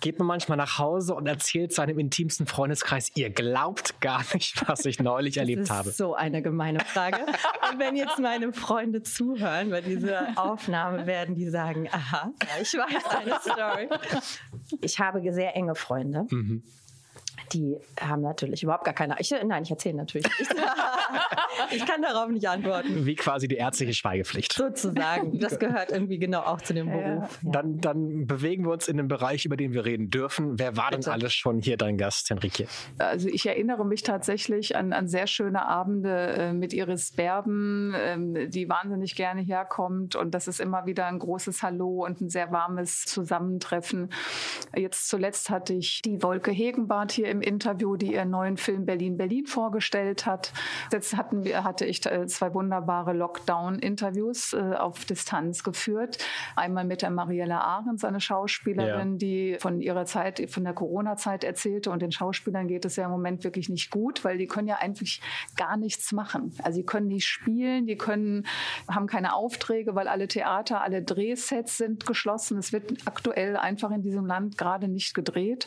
Geht 0.00 0.18
man 0.18 0.26
manchmal 0.26 0.58
nach 0.58 0.78
Hause 0.78 1.14
und 1.14 1.26
erzählt 1.26 1.72
seinem 1.72 1.98
intimsten 1.98 2.46
Freundeskreis, 2.46 3.10
ihr 3.14 3.30
glaubt 3.30 4.00
gar 4.00 4.22
nicht, 4.34 4.68
was 4.68 4.84
ich 4.84 5.00
neulich 5.00 5.38
erlebt 5.38 5.70
habe? 5.70 5.84
Das 5.84 5.92
ist 5.92 5.98
so 5.98 6.14
eine 6.14 6.42
gemeine 6.42 6.80
Frage. 6.80 7.18
und 7.70 7.78
wenn 7.78 7.96
jetzt 7.96 8.18
meine 8.18 8.52
Freunde 8.52 9.02
zuhören 9.02 9.70
bei 9.70 9.80
dieser 9.80 10.28
Aufnahme, 10.36 11.06
werden 11.06 11.34
die 11.34 11.48
sagen, 11.48 11.88
aha, 11.90 12.30
ja, 12.42 12.62
ich 12.62 12.74
weiß 12.74 13.04
eine 13.16 13.35
Story. 13.40 13.88
Ich 14.80 14.98
habe 14.98 15.20
sehr 15.32 15.54
enge 15.56 15.74
Freunde. 15.74 16.26
Mhm 16.30 16.62
die 17.52 17.76
haben 18.00 18.22
natürlich 18.22 18.62
überhaupt 18.62 18.84
gar 18.84 18.94
keine. 18.94 19.16
Ich, 19.18 19.34
nein, 19.44 19.62
ich 19.62 19.70
erzähle 19.70 19.96
natürlich 19.96 20.26
nicht. 20.38 20.54
ich 21.70 21.86
kann 21.86 22.02
darauf 22.02 22.28
nicht 22.28 22.48
antworten. 22.48 23.06
Wie 23.06 23.14
quasi 23.14 23.48
die 23.48 23.56
ärztliche 23.56 23.94
Schweigepflicht. 23.94 24.52
Sozusagen. 24.52 25.38
Das 25.38 25.58
gehört 25.58 25.90
irgendwie 25.90 26.18
genau 26.18 26.40
auch 26.40 26.60
zu 26.60 26.74
dem 26.74 26.90
Beruf. 26.90 27.38
Ja. 27.42 27.50
Dann, 27.50 27.80
dann 27.80 28.26
bewegen 28.26 28.64
wir 28.64 28.72
uns 28.72 28.88
in 28.88 28.96
den 28.96 29.08
Bereich, 29.08 29.44
über 29.44 29.56
den 29.56 29.72
wir 29.72 29.84
reden 29.84 30.10
dürfen. 30.10 30.58
Wer 30.58 30.76
war 30.76 30.90
Bitte. 30.90 31.02
denn 31.02 31.12
alles 31.12 31.34
schon 31.34 31.60
hier 31.60 31.76
dein 31.76 31.98
Gast, 31.98 32.30
Henrike? 32.30 32.66
Also 32.98 33.28
ich 33.28 33.46
erinnere 33.46 33.84
mich 33.84 34.02
tatsächlich 34.02 34.76
an, 34.76 34.92
an 34.92 35.08
sehr 35.08 35.26
schöne 35.26 35.66
Abende 35.66 36.10
äh, 36.10 36.52
mit 36.52 36.72
Iris 36.72 37.12
Berben, 37.12 37.94
äh, 37.94 38.48
die 38.48 38.68
wahnsinnig 38.68 39.14
gerne 39.14 39.40
herkommt. 39.40 40.16
Und 40.16 40.32
das 40.32 40.48
ist 40.48 40.60
immer 40.60 40.86
wieder 40.86 41.06
ein 41.06 41.18
großes 41.18 41.62
Hallo 41.62 42.04
und 42.04 42.20
ein 42.20 42.28
sehr 42.28 42.50
warmes 42.52 43.04
Zusammentreffen. 43.04 44.10
Jetzt 44.74 45.08
zuletzt 45.08 45.50
hatte 45.50 45.74
ich 45.74 46.02
die 46.02 46.22
Wolke 46.22 46.50
Hegenbart 46.50 47.12
hier 47.12 47.28
im 47.28 47.35
im 47.36 47.42
Interview, 47.42 47.96
die 47.96 48.14
ihren 48.14 48.30
neuen 48.30 48.56
Film 48.56 48.86
Berlin 48.86 49.16
Berlin 49.16 49.46
vorgestellt 49.46 50.26
hat. 50.26 50.52
Jetzt 50.92 51.16
hatten 51.16 51.44
wir, 51.44 51.64
hatte 51.64 51.84
ich 51.84 52.04
äh, 52.06 52.26
zwei 52.26 52.52
wunderbare 52.54 53.12
Lockdown-Interviews 53.12 54.54
äh, 54.54 54.74
auf 54.76 55.04
Distanz 55.04 55.62
geführt. 55.62 56.18
Einmal 56.54 56.84
mit 56.84 57.02
der 57.02 57.10
Mariella 57.10 57.60
Ahrens, 57.60 58.04
eine 58.04 58.20
Schauspielerin, 58.20 59.12
ja. 59.12 59.18
die 59.18 59.56
von 59.60 59.80
ihrer 59.80 60.06
Zeit, 60.06 60.50
von 60.50 60.64
der 60.64 60.72
Corona-Zeit 60.72 61.44
erzählte. 61.44 61.90
Und 61.90 62.02
den 62.02 62.12
Schauspielern 62.12 62.68
geht 62.68 62.84
es 62.84 62.96
ja 62.96 63.04
im 63.04 63.10
Moment 63.10 63.44
wirklich 63.44 63.68
nicht 63.68 63.90
gut, 63.90 64.24
weil 64.24 64.38
die 64.38 64.46
können 64.46 64.68
ja 64.68 64.76
eigentlich 64.76 65.20
gar 65.56 65.76
nichts 65.76 66.12
machen. 66.12 66.54
Also 66.62 66.76
sie 66.76 66.86
können 66.86 67.08
nicht 67.08 67.26
spielen, 67.26 67.86
die 67.86 67.96
können, 67.96 68.46
haben 68.88 69.06
keine 69.06 69.34
Aufträge, 69.34 69.94
weil 69.94 70.08
alle 70.08 70.28
Theater, 70.28 70.82
alle 70.82 71.02
Drehsets 71.02 71.76
sind 71.76 72.06
geschlossen. 72.06 72.58
Es 72.58 72.72
wird 72.72 73.06
aktuell 73.06 73.56
einfach 73.56 73.90
in 73.90 74.02
diesem 74.02 74.26
Land 74.26 74.56
gerade 74.56 74.88
nicht 74.88 75.14
gedreht. 75.14 75.66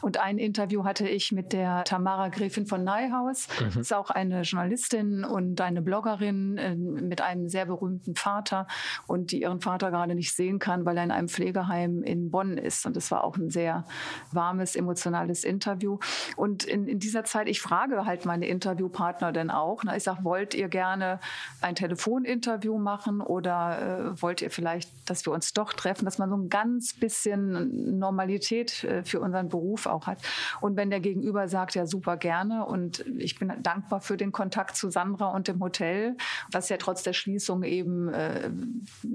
Und 0.00 0.18
ein 0.18 0.38
Interview 0.38 0.84
hatte 0.84 1.01
ich 1.08 1.32
mit 1.32 1.52
der 1.52 1.84
Tamara 1.84 2.28
Gräfin 2.28 2.66
von 2.66 2.84
Neihaus. 2.84 3.48
Mhm. 3.60 3.80
Ist 3.80 3.92
auch 3.92 4.10
eine 4.10 4.42
Journalistin 4.42 5.24
und 5.24 5.60
eine 5.60 5.82
Bloggerin 5.82 6.58
äh, 6.58 6.74
mit 6.74 7.20
einem 7.20 7.48
sehr 7.48 7.66
berühmten 7.66 8.14
Vater 8.14 8.66
und 9.06 9.32
die 9.32 9.42
ihren 9.42 9.60
Vater 9.60 9.90
gerade 9.90 10.14
nicht 10.14 10.34
sehen 10.34 10.58
kann, 10.58 10.84
weil 10.84 10.96
er 10.96 11.04
in 11.04 11.10
einem 11.10 11.28
Pflegeheim 11.28 12.02
in 12.02 12.30
Bonn 12.30 12.58
ist. 12.58 12.86
Und 12.86 12.96
es 12.96 13.10
war 13.10 13.24
auch 13.24 13.36
ein 13.36 13.50
sehr 13.50 13.84
warmes, 14.30 14.76
emotionales 14.76 15.44
Interview. 15.44 15.98
Und 16.36 16.64
in, 16.64 16.86
in 16.86 16.98
dieser 16.98 17.24
Zeit, 17.24 17.48
ich 17.48 17.60
frage 17.60 18.04
halt 18.04 18.24
meine 18.24 18.46
Interviewpartner 18.46 19.32
dann 19.32 19.50
auch, 19.50 19.82
na, 19.84 19.96
ich 19.96 20.02
sage, 20.02 20.24
wollt 20.24 20.54
ihr 20.54 20.68
gerne 20.68 21.20
ein 21.60 21.74
Telefoninterview 21.74 22.78
machen 22.78 23.20
oder 23.20 24.12
äh, 24.16 24.22
wollt 24.22 24.42
ihr 24.42 24.50
vielleicht, 24.50 24.90
dass 25.08 25.26
wir 25.26 25.32
uns 25.32 25.52
doch 25.52 25.72
treffen, 25.72 26.04
dass 26.04 26.18
man 26.18 26.30
so 26.30 26.36
ein 26.36 26.48
ganz 26.48 26.94
bisschen 26.94 27.98
Normalität 27.98 28.84
äh, 28.84 29.02
für 29.04 29.20
unseren 29.20 29.48
Beruf 29.48 29.86
auch 29.86 30.06
hat. 30.06 30.18
Und 30.60 30.76
wenn 30.76 30.90
der 30.92 31.00
Gegenüber 31.00 31.48
sagt, 31.48 31.74
ja 31.74 31.86
super 31.86 32.16
gerne 32.16 32.64
und 32.64 33.04
ich 33.18 33.38
bin 33.38 33.52
dankbar 33.62 34.00
für 34.00 34.16
den 34.16 34.30
Kontakt 34.30 34.76
zu 34.76 34.90
Sandra 34.90 35.30
und 35.30 35.48
dem 35.48 35.60
Hotel, 35.60 36.16
was 36.52 36.68
ja 36.68 36.76
trotz 36.76 37.02
der 37.02 37.12
Schließung 37.12 37.64
eben 37.64 38.08
äh, 38.08 38.50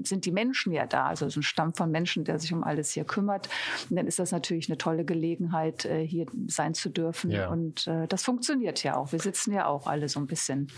sind 0.02 0.26
die 0.26 0.32
Menschen 0.32 0.72
ja 0.72 0.86
da, 0.86 1.06
also 1.06 1.24
es 1.24 1.32
ist 1.32 1.38
ein 1.38 1.42
Stamm 1.42 1.74
von 1.74 1.90
Menschen, 1.90 2.24
der 2.24 2.38
sich 2.38 2.52
um 2.52 2.62
alles 2.64 2.90
hier 2.90 3.04
kümmert. 3.04 3.48
Und 3.88 3.96
dann 3.96 4.06
ist 4.06 4.18
das 4.18 4.32
natürlich 4.32 4.68
eine 4.68 4.78
tolle 4.78 5.04
Gelegenheit, 5.04 5.84
äh, 5.84 6.06
hier 6.06 6.26
sein 6.46 6.74
zu 6.74 6.90
dürfen. 6.90 7.30
Ja. 7.30 7.48
Und 7.48 7.86
äh, 7.86 8.06
das 8.06 8.22
funktioniert 8.22 8.82
ja 8.82 8.96
auch. 8.96 9.12
Wir 9.12 9.20
sitzen 9.20 9.52
ja 9.52 9.66
auch 9.66 9.86
alle 9.86 10.08
so 10.08 10.20
ein 10.20 10.26
bisschen 10.26 10.68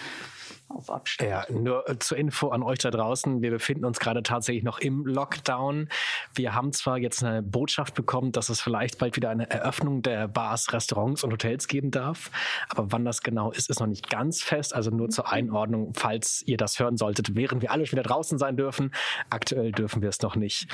auf 0.70 0.90
Abstand. 0.90 1.30
Ja, 1.30 1.44
nur 1.50 1.88
äh, 1.88 1.98
zur 1.98 2.16
Info 2.16 2.48
an 2.48 2.62
euch 2.62 2.78
da 2.78 2.90
draußen. 2.90 3.42
Wir 3.42 3.50
befinden 3.50 3.84
uns 3.84 3.98
gerade 4.00 4.22
tatsächlich 4.22 4.64
noch 4.64 4.78
im 4.78 5.06
Lockdown. 5.06 5.88
Wir 6.34 6.54
haben 6.54 6.72
zwar 6.72 6.98
jetzt 6.98 7.22
eine 7.22 7.42
Botschaft 7.42 7.94
bekommen, 7.94 8.32
dass 8.32 8.48
es 8.48 8.60
vielleicht 8.60 8.98
bald 8.98 9.16
wieder 9.16 9.30
eine 9.30 9.50
Eröffnung 9.50 10.02
der 10.02 10.28
Bars, 10.28 10.72
Restaurants 10.72 11.24
und 11.24 11.32
Hotels 11.32 11.68
geben 11.68 11.90
darf. 11.90 12.30
Aber 12.68 12.92
wann 12.92 13.04
das 13.04 13.22
genau 13.22 13.50
ist, 13.50 13.70
ist 13.70 13.80
noch 13.80 13.86
nicht 13.86 14.08
ganz 14.10 14.42
fest. 14.42 14.74
Also 14.74 14.90
nur 14.90 15.08
zur 15.08 15.30
Einordnung, 15.30 15.92
falls 15.94 16.42
ihr 16.46 16.56
das 16.56 16.78
hören 16.78 16.96
solltet, 16.96 17.34
während 17.34 17.62
wir 17.62 17.72
alle 17.72 17.90
wieder 17.90 18.02
draußen 18.02 18.38
sein 18.38 18.56
dürfen. 18.56 18.92
Aktuell 19.28 19.72
dürfen 19.72 20.02
wir 20.02 20.08
es 20.08 20.20
noch 20.22 20.36
nicht. 20.36 20.68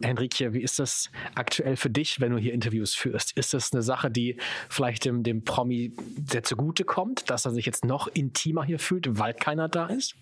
Henrike, 0.00 0.52
wie 0.52 0.62
ist 0.62 0.78
das 0.78 1.10
aktuell 1.34 1.76
für 1.76 1.90
dich, 1.90 2.20
wenn 2.20 2.32
du 2.32 2.38
hier 2.38 2.52
Interviews 2.52 2.94
führst? 2.94 3.36
Ist 3.36 3.54
das 3.54 3.72
eine 3.72 3.82
Sache, 3.82 4.10
die 4.10 4.36
vielleicht 4.68 5.04
dem, 5.04 5.22
dem 5.22 5.44
Promi 5.44 5.92
sehr 6.28 6.42
zugute 6.42 6.84
kommt, 6.84 7.30
dass 7.30 7.44
er 7.44 7.50
sich 7.50 7.66
jetzt 7.66 7.84
noch 7.84 8.08
intimer 8.08 8.64
hier 8.64 8.78
fühlt, 8.78 9.18
weil 9.18 9.34
keiner 9.40 9.68
da 9.68 9.86
ist? 9.86 10.14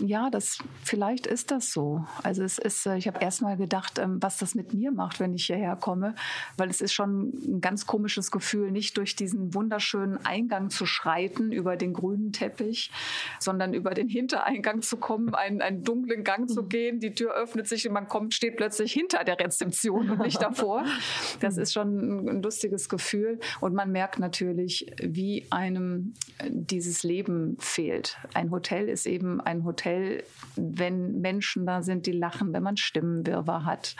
Ja, 0.00 0.28
das 0.28 0.58
vielleicht 0.82 1.26
ist 1.26 1.50
das 1.50 1.72
so. 1.72 2.04
Also 2.22 2.42
es 2.42 2.58
ist, 2.58 2.86
äh, 2.86 2.96
ich 2.96 3.06
habe 3.06 3.20
erst 3.20 3.40
mal 3.40 3.56
gedacht, 3.56 3.98
ähm, 3.98 4.18
was 4.20 4.36
das 4.36 4.54
mit 4.54 4.74
mir 4.74 4.92
macht, 4.92 5.20
wenn 5.20 5.32
ich 5.32 5.46
hierher 5.46 5.74
komme, 5.76 6.14
weil 6.58 6.68
es 6.68 6.82
ist 6.82 6.92
schon 6.92 7.32
ein 7.46 7.60
ganz 7.62 7.86
komisches 7.86 8.30
Gefühl, 8.30 8.70
nicht 8.70 8.96
durch 8.98 9.16
diesen 9.16 9.54
wunderschönen 9.54 10.24
Eingang 10.26 10.68
zu 10.68 10.84
schreiten 10.84 11.50
über 11.50 11.76
den 11.76 11.94
grünen 11.94 12.32
Teppich, 12.32 12.90
sondern 13.40 13.72
über 13.72 13.94
den 13.94 14.08
Hintereingang 14.08 14.82
zu 14.82 14.98
kommen, 14.98 15.34
einen, 15.34 15.62
einen 15.62 15.82
dunklen 15.82 16.24
Gang 16.24 16.50
zu 16.50 16.64
gehen, 16.64 17.00
die 17.00 17.14
Tür 17.14 17.34
öffnet 17.34 17.66
sich 17.66 17.86
und 17.88 17.94
man 17.94 18.06
kommt, 18.06 18.34
steht 18.34 18.56
plötzlich 18.56 18.92
hinter 18.92 19.24
der 19.24 19.40
Rezeption 19.40 20.10
und 20.10 20.18
nicht 20.20 20.42
davor. 20.42 20.84
Das 21.40 21.56
ist 21.56 21.72
schon 21.72 22.28
ein 22.28 22.42
lustiges 22.42 22.88
Gefühl 22.88 23.40
und 23.60 23.74
man 23.74 23.92
merkt 23.92 24.18
natürlich, 24.18 24.92
wie 25.02 25.46
einem 25.50 26.14
äh, 26.38 26.50
dieses 26.50 27.02
Leben 27.02 27.56
fehlt. 27.58 28.18
Ein 28.34 28.50
Hotel 28.50 28.88
ist 28.88 29.06
eben 29.06 29.40
ein 29.40 29.64
Hotel 29.64 29.85
Hotel, 29.86 30.24
wenn 30.56 31.20
Menschen 31.20 31.66
da 31.66 31.82
sind, 31.82 32.06
die 32.06 32.12
lachen, 32.12 32.52
wenn 32.52 32.62
man 32.62 32.76
Stimmenwirrwarr 32.76 33.64
hat, 33.64 33.96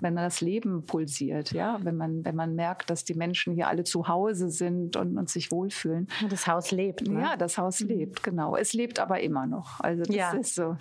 wenn 0.00 0.14
man 0.14 0.24
das 0.24 0.40
Leben 0.40 0.84
pulsiert, 0.84 1.52
ja, 1.52 1.78
wenn 1.82 1.96
man, 1.96 2.24
wenn 2.24 2.36
man 2.36 2.54
merkt, 2.54 2.90
dass 2.90 3.04
die 3.04 3.14
Menschen 3.14 3.54
hier 3.54 3.68
alle 3.68 3.84
zu 3.84 4.08
Hause 4.08 4.50
sind 4.50 4.96
und, 4.96 5.16
und 5.16 5.28
sich 5.28 5.50
wohlfühlen. 5.50 6.08
Das 6.28 6.46
Haus 6.46 6.70
lebt. 6.70 7.08
Ne? 7.08 7.20
Ja, 7.20 7.36
das 7.36 7.58
Haus 7.58 7.80
mhm. 7.80 7.88
lebt, 7.88 8.22
genau. 8.22 8.56
Es 8.56 8.72
lebt 8.72 8.98
aber 8.98 9.20
immer 9.20 9.46
noch. 9.46 9.80
Also 9.80 10.02
das 10.02 10.14
ja. 10.14 10.32
ist 10.32 10.54
so. 10.54 10.76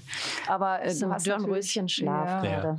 Aber 0.48 0.84
äh, 0.84 0.90
so 0.92 1.08
du 1.08 1.14
hast 1.14 1.28
Dornröschenschlaf 1.28 2.44
ja. 2.44 2.62
gerade. 2.62 2.78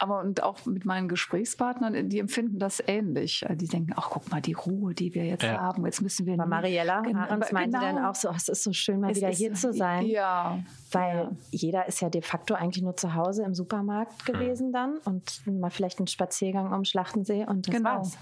Aber 0.00 0.20
und 0.20 0.42
auch 0.42 0.64
mit 0.64 0.84
meinen 0.84 1.08
Gesprächspartnern, 1.08 2.08
die 2.08 2.18
empfinden 2.20 2.58
das 2.58 2.80
ähnlich. 2.86 3.44
Die 3.50 3.66
denken, 3.66 3.92
ach 3.96 4.10
guck 4.10 4.30
mal, 4.30 4.40
die 4.40 4.52
Ruhe, 4.52 4.94
die 4.94 5.14
wir 5.14 5.24
jetzt 5.24 5.42
ja. 5.42 5.58
haben, 5.58 5.84
jetzt 5.86 6.00
müssen 6.02 6.26
wir. 6.26 6.34
Aber 6.34 6.46
Mariella 6.46 7.00
genau, 7.00 7.18
Ahrens 7.18 7.50
meinte 7.50 7.78
genau. 7.78 7.94
dann 7.94 8.04
auch 8.04 8.14
so, 8.14 8.28
es 8.30 8.48
ist 8.48 8.62
so 8.62 8.72
schön, 8.72 9.00
mal 9.00 9.10
es 9.10 9.16
wieder 9.16 9.28
hier 9.28 9.54
zu 9.54 9.72
sein. 9.72 10.06
Ja. 10.06 10.60
Weil 10.90 11.16
ja. 11.16 11.30
jeder 11.50 11.86
ist 11.86 12.00
ja 12.00 12.08
de 12.08 12.22
facto 12.22 12.54
eigentlich 12.54 12.82
nur 12.82 12.96
zu 12.96 13.14
Hause 13.14 13.42
im 13.42 13.54
Supermarkt 13.54 14.24
gewesen 14.24 14.72
dann 14.72 14.98
und 15.04 15.46
mal 15.46 15.70
vielleicht 15.70 15.98
einen 15.98 16.06
Spaziergang 16.06 16.72
um 16.72 16.84
Schlachtensee 16.84 17.44
und 17.46 17.68
das 17.68 17.74
genau. 17.74 17.90
war's. 17.90 18.16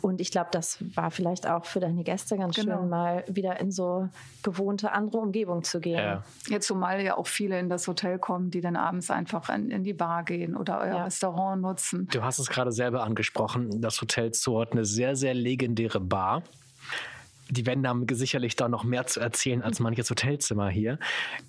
Und 0.00 0.20
ich 0.20 0.30
glaube, 0.30 0.48
das 0.52 0.78
war 0.94 1.10
vielleicht 1.10 1.46
auch 1.46 1.64
für 1.64 1.80
deine 1.80 2.04
Gäste 2.04 2.36
ganz 2.36 2.56
genau. 2.56 2.80
schön, 2.80 2.88
mal 2.88 3.24
wieder 3.26 3.58
in 3.60 3.70
so 3.70 4.08
gewohnte 4.42 4.92
andere 4.92 5.18
Umgebung 5.18 5.64
zu 5.64 5.80
gehen. 5.80 5.98
Ja. 5.98 6.24
Jetzt 6.48 6.66
zumal 6.66 7.00
ja 7.00 7.16
auch 7.16 7.26
viele 7.26 7.58
in 7.58 7.68
das 7.68 7.88
Hotel 7.88 8.18
kommen, 8.18 8.50
die 8.50 8.60
dann 8.60 8.76
abends 8.76 9.10
einfach 9.10 9.48
in, 9.48 9.70
in 9.70 9.84
die 9.84 9.94
Bar 9.94 10.24
gehen 10.24 10.56
oder 10.56 10.80
euer 10.80 10.96
ja. 10.96 11.04
Restaurant 11.04 11.62
nutzen. 11.62 12.08
Du 12.12 12.22
hast 12.22 12.38
es 12.38 12.48
gerade 12.48 12.72
selber 12.72 13.02
angesprochen, 13.02 13.80
das 13.80 14.00
Hotel 14.00 14.34
Zoo 14.34 14.60
hat 14.60 14.72
eine 14.72 14.84
sehr, 14.84 15.16
sehr 15.16 15.34
legendäre 15.34 16.00
Bar 16.00 16.42
die 17.50 17.66
Wände 17.66 17.88
haben 17.88 18.06
sicherlich 18.10 18.56
da 18.56 18.68
noch 18.68 18.84
mehr 18.84 19.06
zu 19.06 19.20
erzählen 19.20 19.62
als 19.62 19.80
manches 19.80 20.10
Hotelzimmer 20.10 20.68
hier. 20.68 20.98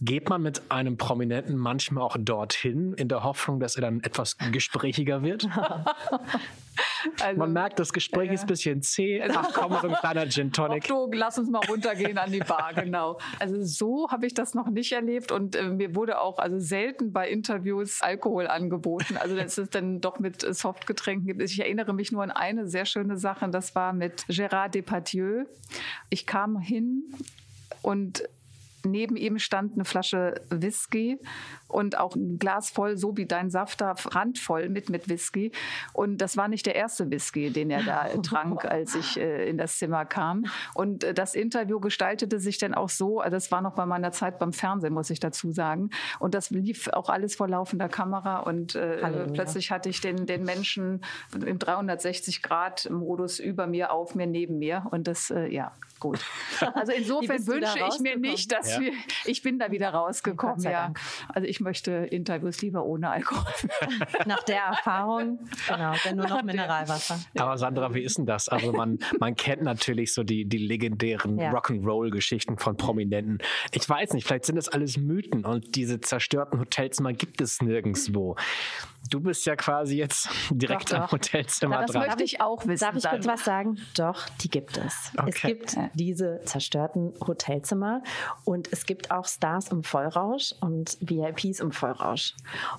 Geht 0.02 0.30
man 0.30 0.42
mit 0.42 0.62
einem 0.70 0.98
Prominenten 0.98 1.58
manchmal 1.58 2.04
auch 2.04 2.18
dorthin, 2.20 2.94
in 2.94 3.08
der 3.08 3.24
Hoffnung, 3.24 3.60
dass 3.60 3.76
er 3.76 3.82
dann 3.82 4.02
etwas 4.02 4.38
gesprächiger 4.52 5.24
wird? 5.24 5.48
Also, 7.22 7.40
Man 7.40 7.54
merkt, 7.54 7.80
das 7.80 7.94
Gespräch 7.94 8.30
äh, 8.30 8.34
ist 8.34 8.42
ein 8.42 8.48
bisschen 8.48 8.82
zäh. 8.82 9.22
Ach 9.24 9.50
komm, 9.54 9.78
so 9.82 9.88
ein 9.88 9.96
kleiner 9.96 10.28
Gin 10.28 10.52
Tonic. 10.54 10.88
Du, 10.88 11.10
lass 11.14 11.38
uns 11.38 11.50
mal 11.50 11.62
runtergehen 11.68 12.18
an 12.18 12.32
die 12.32 12.40
Bar, 12.40 12.74
genau. 12.76 13.20
Also 13.40 13.64
so 13.64 14.10
habe 14.10 14.26
ich 14.26 14.34
das 14.34 14.54
noch 14.54 14.70
nicht 14.70 14.92
erlebt 14.92 15.32
und 15.32 15.56
äh, 15.56 15.64
mir 15.64 15.96
wurde 15.96 16.20
auch 16.20 16.38
also 16.38 16.60
selten 16.60 17.12
bei 17.12 17.30
Interviews 17.30 18.02
Alkohol 18.02 18.48
angeboten. 18.48 19.18
Also 19.18 19.36
dass 19.36 19.58
es 19.58 19.70
dann 19.70 20.02
doch 20.02 20.20
mit 20.20 20.42
Softgetränken 20.42 21.28
gibt. 21.28 21.42
Ich 21.42 21.60
erinnere 21.60 21.94
mich 21.94 22.12
nur 22.12 22.24
an 22.24 22.32
eine 22.32 22.68
sehr 22.68 22.86
schöne 22.86 23.18
Sache, 23.18 23.50
das 23.50 23.76
war 23.76 23.94
mit 23.94 24.26
Gérard 24.28 24.70
Depardieu. 24.70 25.46
Ich 26.10 26.26
kam 26.26 26.60
hin 26.60 27.04
und 27.82 28.24
Neben 28.86 29.16
ihm 29.16 29.40
stand 29.40 29.74
eine 29.74 29.86
Flasche 29.86 30.36
Whisky 30.50 31.20
und 31.68 31.98
auch 31.98 32.16
ein 32.16 32.38
Glas 32.40 32.70
voll, 32.70 32.98
so 32.98 33.18
wie 33.18 33.26
dein 33.26 33.50
Saft 33.50 33.82
da, 33.82 33.96
randvoll 34.06 34.70
mit, 34.70 34.90
mit 34.90 35.10
Whisky. 35.10 35.52
Und 35.94 36.18
das 36.18 36.38
war 36.38 36.48
nicht 36.48 36.66
der 36.66 36.76
erste 36.76 37.10
Whisky, 37.10 37.52
den 37.52 37.70
er 37.70 37.84
da 37.84 38.08
trank, 38.24 38.66
als 38.66 38.96
ich 38.96 39.18
äh, 39.18 39.50
in 39.50 39.58
das 39.58 39.78
Zimmer 39.78 40.06
kam. 40.06 40.46
Und 40.74 41.04
äh, 41.04 41.14
das 41.14 41.36
Interview 41.36 41.80
gestaltete 41.80 42.40
sich 42.40 42.58
dann 42.58 42.74
auch 42.74 42.90
so, 42.90 43.20
also 43.20 43.36
das 43.36 43.52
war 43.52 43.62
noch 43.62 43.74
bei 43.74 43.86
meiner 43.86 44.12
Zeit 44.12 44.40
beim 44.40 44.54
Fernsehen, 44.54 44.94
muss 44.94 45.10
ich 45.10 45.20
dazu 45.20 45.52
sagen. 45.52 45.90
Und 46.20 46.34
das 46.34 46.50
lief 46.50 46.90
auch 46.90 47.10
alles 47.10 47.36
vor 47.36 47.48
laufender 47.48 47.90
Kamera 47.90 48.40
und 48.40 48.76
äh, 48.76 49.28
plötzlich 49.34 49.72
hatte 49.72 49.90
ich 49.90 50.02
den, 50.02 50.26
den 50.26 50.44
Menschen 50.44 51.02
im 51.34 51.58
360-Grad-Modus 51.60 53.40
über 53.40 53.68
mir, 53.68 53.92
auf 53.92 54.16
mir, 54.16 54.28
neben 54.28 54.60
mir. 54.60 54.86
Und 54.92 55.08
das, 55.08 55.30
äh, 55.32 55.48
ja, 55.48 55.72
gut. 56.00 56.20
Also 56.74 56.94
insofern 56.94 57.46
wünsche 57.48 57.80
ich 57.80 58.00
mir 58.00 58.18
nicht, 58.18 58.52
dass 58.52 58.71
ja. 58.74 58.80
wir, 58.80 58.94
ich 59.26 59.42
bin 59.42 59.60
da 59.60 59.72
wieder 59.72 59.90
rausgekommen, 59.90 60.62
ja. 60.64 60.94
Also 61.30 61.48
ich 61.48 61.60
möchte 61.60 61.92
Interviews 61.92 62.62
lieber 62.62 62.86
ohne 62.86 63.10
Alkohol. 63.10 63.46
Nach 64.26 64.44
der 64.44 64.62
Erfahrung, 64.64 65.40
genau, 65.68 65.94
dann 66.04 66.16
nur 66.16 66.28
noch 66.28 66.44
Mineralwasser. 66.44 67.20
Aber 67.38 67.58
Sandra, 67.58 67.94
wie 67.94 68.02
ist 68.02 68.18
denn 68.18 68.26
das? 68.26 68.50
Also 68.50 68.72
man, 68.72 69.00
man 69.20 69.36
kennt 69.36 69.62
natürlich 69.64 70.14
so 70.14 70.24
die, 70.24 70.46
die 70.46 70.58
legendären 70.58 71.38
ja. 71.38 71.52
Rock'n'Roll-Geschichten 71.52 72.58
von 72.58 72.78
Prominenten. 72.78 73.40
Ich 73.72 73.88
weiß 73.88 74.14
nicht, 74.14 74.26
vielleicht 74.26 74.46
sind 74.46 74.56
das 74.56 74.70
alles 74.70 74.98
Mythen 74.98 75.46
und 75.46 75.76
diese 75.76 76.02
zerstörten 76.02 76.60
Hotelzimmer 76.60 77.14
gibt 77.14 77.42
es 77.42 77.62
nirgendwo. 77.62 78.36
Du 79.10 79.20
bist 79.20 79.46
ja 79.46 79.56
quasi 79.56 79.98
jetzt 79.98 80.30
direkt 80.52 80.92
Doch, 80.92 80.96
am 80.98 81.02
doch. 81.04 81.12
Hotelzimmer 81.14 81.82
Das 81.82 81.92
dran. 81.92 82.06
möchte 82.08 82.24
ich 82.24 82.40
auch 82.42 82.66
wissen. 82.66 82.86
Darf 82.86 82.96
ich 82.96 83.04
kurz 83.10 83.26
was 83.28 83.44
sagen? 83.44 83.78
Doch, 83.98 84.30
die 84.42 84.50
gibt 84.50 84.78
es. 84.78 85.12
Es 85.14 85.20
Okay. 85.20 85.48
gibt 85.56 85.78
diese 85.96 86.42
zerstörten 86.46 87.14
Hotelzimmer 87.26 88.04
und 88.46 88.72
es 88.72 88.86
gibt 88.86 89.12
auch 89.12 89.26
Stars 89.28 89.70
im 89.70 89.84
Vollrausch 89.84 90.54
und 90.62 90.98
VIPs 91.02 91.60
im 91.60 91.72
Vollrausch. 91.72 92.36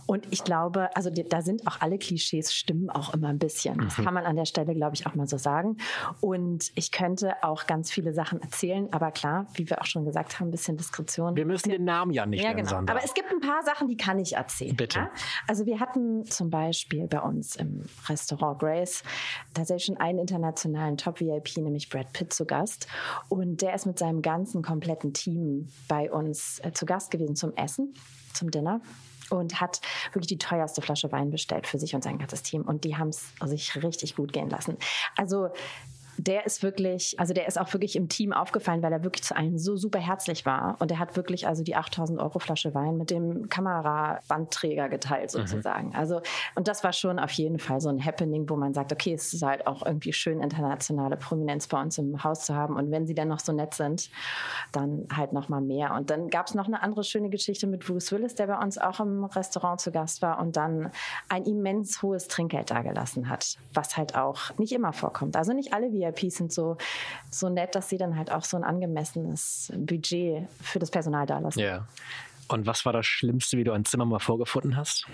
Und 0.06 0.26
ich 0.30 0.44
glaube, 0.44 0.94
also 0.96 1.10
da 1.10 1.42
sind 1.42 1.66
auch 1.66 1.80
alle 1.80 1.98
Klischees, 1.98 2.54
stimmen 2.54 2.88
auch 2.90 3.12
immer 3.14 3.28
ein 3.28 3.38
bisschen. 3.38 3.78
Das 3.78 3.98
Mhm. 3.98 4.04
kann 4.04 4.14
man 4.14 4.24
an 4.24 4.36
der 4.36 4.44
Stelle, 4.46 4.74
glaube 4.74 4.94
ich, 4.94 5.06
auch 5.06 5.14
mal 5.14 5.26
so 5.26 5.36
sagen. 5.38 5.76
Und 6.20 6.70
ich 6.76 6.92
könnte 6.92 7.34
auch 7.42 7.66
ganz 7.66 7.90
viele 7.90 8.12
Sachen 8.14 8.40
erzählen, 8.40 8.88
aber 8.92 9.10
klar, 9.10 9.46
wie 9.54 9.68
wir 9.68 9.80
auch 9.80 9.86
schon 9.86 10.04
gesagt 10.04 10.38
haben, 10.38 10.48
ein 10.48 10.50
bisschen 10.52 10.76
Diskretion. 10.76 11.36
Wir 11.36 11.46
müssen 11.46 11.70
den 11.70 11.84
Namen 11.84 12.12
ja 12.12 12.26
nicht 12.26 12.42
Ja, 12.42 12.50
nennen, 12.50 12.58
genau. 12.60 12.70
Sandra. 12.70 12.94
Aber 12.94 13.04
es 13.04 13.12
gibt 13.14 13.30
ein 13.30 13.40
paar 13.40 13.62
Sachen, 13.64 13.88
die 13.88 13.96
kann 13.96 14.18
ich 14.18 14.34
erzählen. 14.36 14.76
Bitte. 14.76 14.98
Ja? 15.00 15.10
Also 15.48 15.66
wir 15.66 15.80
hatten 15.80 16.11
zum 16.26 16.50
Beispiel 16.50 17.06
bei 17.06 17.20
uns 17.20 17.56
im 17.56 17.84
Restaurant 18.08 18.58
Grace 18.58 19.02
tatsächlich 19.54 19.86
schon 19.86 19.96
einen 19.96 20.18
internationalen 20.18 20.96
Top-VIP, 20.96 21.56
nämlich 21.58 21.88
Brad 21.88 22.12
Pitt, 22.12 22.32
zu 22.32 22.44
Gast. 22.44 22.86
Und 23.28 23.62
der 23.62 23.74
ist 23.74 23.86
mit 23.86 23.98
seinem 23.98 24.22
ganzen 24.22 24.62
kompletten 24.62 25.12
Team 25.12 25.68
bei 25.88 26.10
uns 26.10 26.60
äh, 26.60 26.72
zu 26.72 26.86
Gast 26.86 27.10
gewesen 27.10 27.36
zum 27.36 27.54
Essen, 27.56 27.94
zum 28.32 28.50
Dinner. 28.50 28.80
Und 29.30 29.62
hat 29.62 29.80
wirklich 30.12 30.26
die 30.26 30.38
teuerste 30.38 30.82
Flasche 30.82 31.10
Wein 31.10 31.30
bestellt 31.30 31.66
für 31.66 31.78
sich 31.78 31.94
und 31.94 32.04
sein 32.04 32.18
ganzes 32.18 32.42
Team. 32.42 32.62
Und 32.62 32.84
die 32.84 32.96
haben 32.96 33.08
es 33.08 33.32
sich 33.46 33.82
richtig 33.82 34.14
gut 34.14 34.32
gehen 34.32 34.50
lassen. 34.50 34.76
Also 35.16 35.48
der 36.26 36.46
ist 36.46 36.62
wirklich, 36.62 37.18
also 37.18 37.34
der 37.34 37.48
ist 37.48 37.58
auch 37.58 37.72
wirklich 37.72 37.96
im 37.96 38.08
Team 38.08 38.32
aufgefallen, 38.32 38.80
weil 38.82 38.92
er 38.92 39.02
wirklich 39.02 39.24
zu 39.24 39.36
allen 39.36 39.58
so 39.58 39.76
super 39.76 39.98
herzlich 39.98 40.46
war. 40.46 40.76
Und 40.78 40.90
er 40.92 41.00
hat 41.00 41.16
wirklich 41.16 41.48
also 41.48 41.64
die 41.64 41.74
8000 41.74 42.20
Euro 42.20 42.38
Flasche 42.38 42.74
Wein 42.74 42.96
mit 42.96 43.10
dem 43.10 43.48
Kamerabandträger 43.48 44.88
geteilt 44.88 45.32
sozusagen. 45.32 45.94
Also, 45.96 46.20
und 46.54 46.68
das 46.68 46.84
war 46.84 46.92
schon 46.92 47.18
auf 47.18 47.32
jeden 47.32 47.58
Fall 47.58 47.80
so 47.80 47.88
ein 47.88 48.04
Happening, 48.04 48.48
wo 48.48 48.54
man 48.54 48.72
sagt, 48.72 48.92
okay, 48.92 49.14
es 49.14 49.34
ist 49.34 49.42
halt 49.42 49.66
auch 49.66 49.84
irgendwie 49.84 50.12
schön, 50.12 50.40
internationale 50.40 51.16
Prominenz 51.16 51.66
bei 51.66 51.80
uns 51.80 51.98
im 51.98 52.22
Haus 52.22 52.44
zu 52.44 52.54
haben. 52.54 52.76
Und 52.76 52.92
wenn 52.92 53.06
sie 53.06 53.14
dann 53.14 53.28
noch 53.28 53.40
so 53.40 53.52
nett 53.52 53.74
sind, 53.74 54.08
dann 54.70 55.08
halt 55.14 55.32
noch 55.32 55.48
mal 55.48 55.60
mehr. 55.60 55.92
Und 55.94 56.10
dann 56.10 56.28
gab 56.28 56.46
es 56.46 56.54
noch 56.54 56.68
eine 56.68 56.82
andere 56.82 57.02
schöne 57.02 57.30
Geschichte 57.30 57.66
mit 57.66 57.84
Bruce 57.84 58.12
Willis, 58.12 58.36
der 58.36 58.46
bei 58.46 58.58
uns 58.58 58.78
auch 58.78 59.00
im 59.00 59.24
Restaurant 59.24 59.80
zu 59.80 59.90
Gast 59.90 60.22
war 60.22 60.38
und 60.38 60.56
dann 60.56 60.92
ein 61.28 61.44
immens 61.44 62.00
hohes 62.00 62.28
Trinkgeld 62.28 62.70
dagelassen 62.70 63.28
hat, 63.28 63.56
was 63.74 63.96
halt 63.96 64.14
auch 64.14 64.56
nicht 64.58 64.72
immer 64.72 64.92
vorkommt. 64.92 65.36
Also 65.36 65.52
nicht 65.52 65.74
alle 65.74 65.90
VIPs 66.16 66.36
sind 66.36 66.52
so, 66.52 66.76
so 67.30 67.48
nett, 67.48 67.74
dass 67.74 67.88
sie 67.88 67.98
dann 67.98 68.16
halt 68.16 68.30
auch 68.30 68.44
so 68.44 68.56
ein 68.56 68.64
angemessenes 68.64 69.72
Budget 69.76 70.48
für 70.60 70.78
das 70.78 70.90
Personal 70.90 71.26
dalassen. 71.26 71.60
ja. 71.60 71.86
Und 72.48 72.66
was 72.66 72.84
war 72.84 72.92
das 72.92 73.06
Schlimmste, 73.06 73.56
wie 73.56 73.64
du 73.64 73.72
ein 73.72 73.86
Zimmer 73.86 74.04
mal 74.04 74.18
vorgefunden 74.18 74.76
hast? 74.76 75.06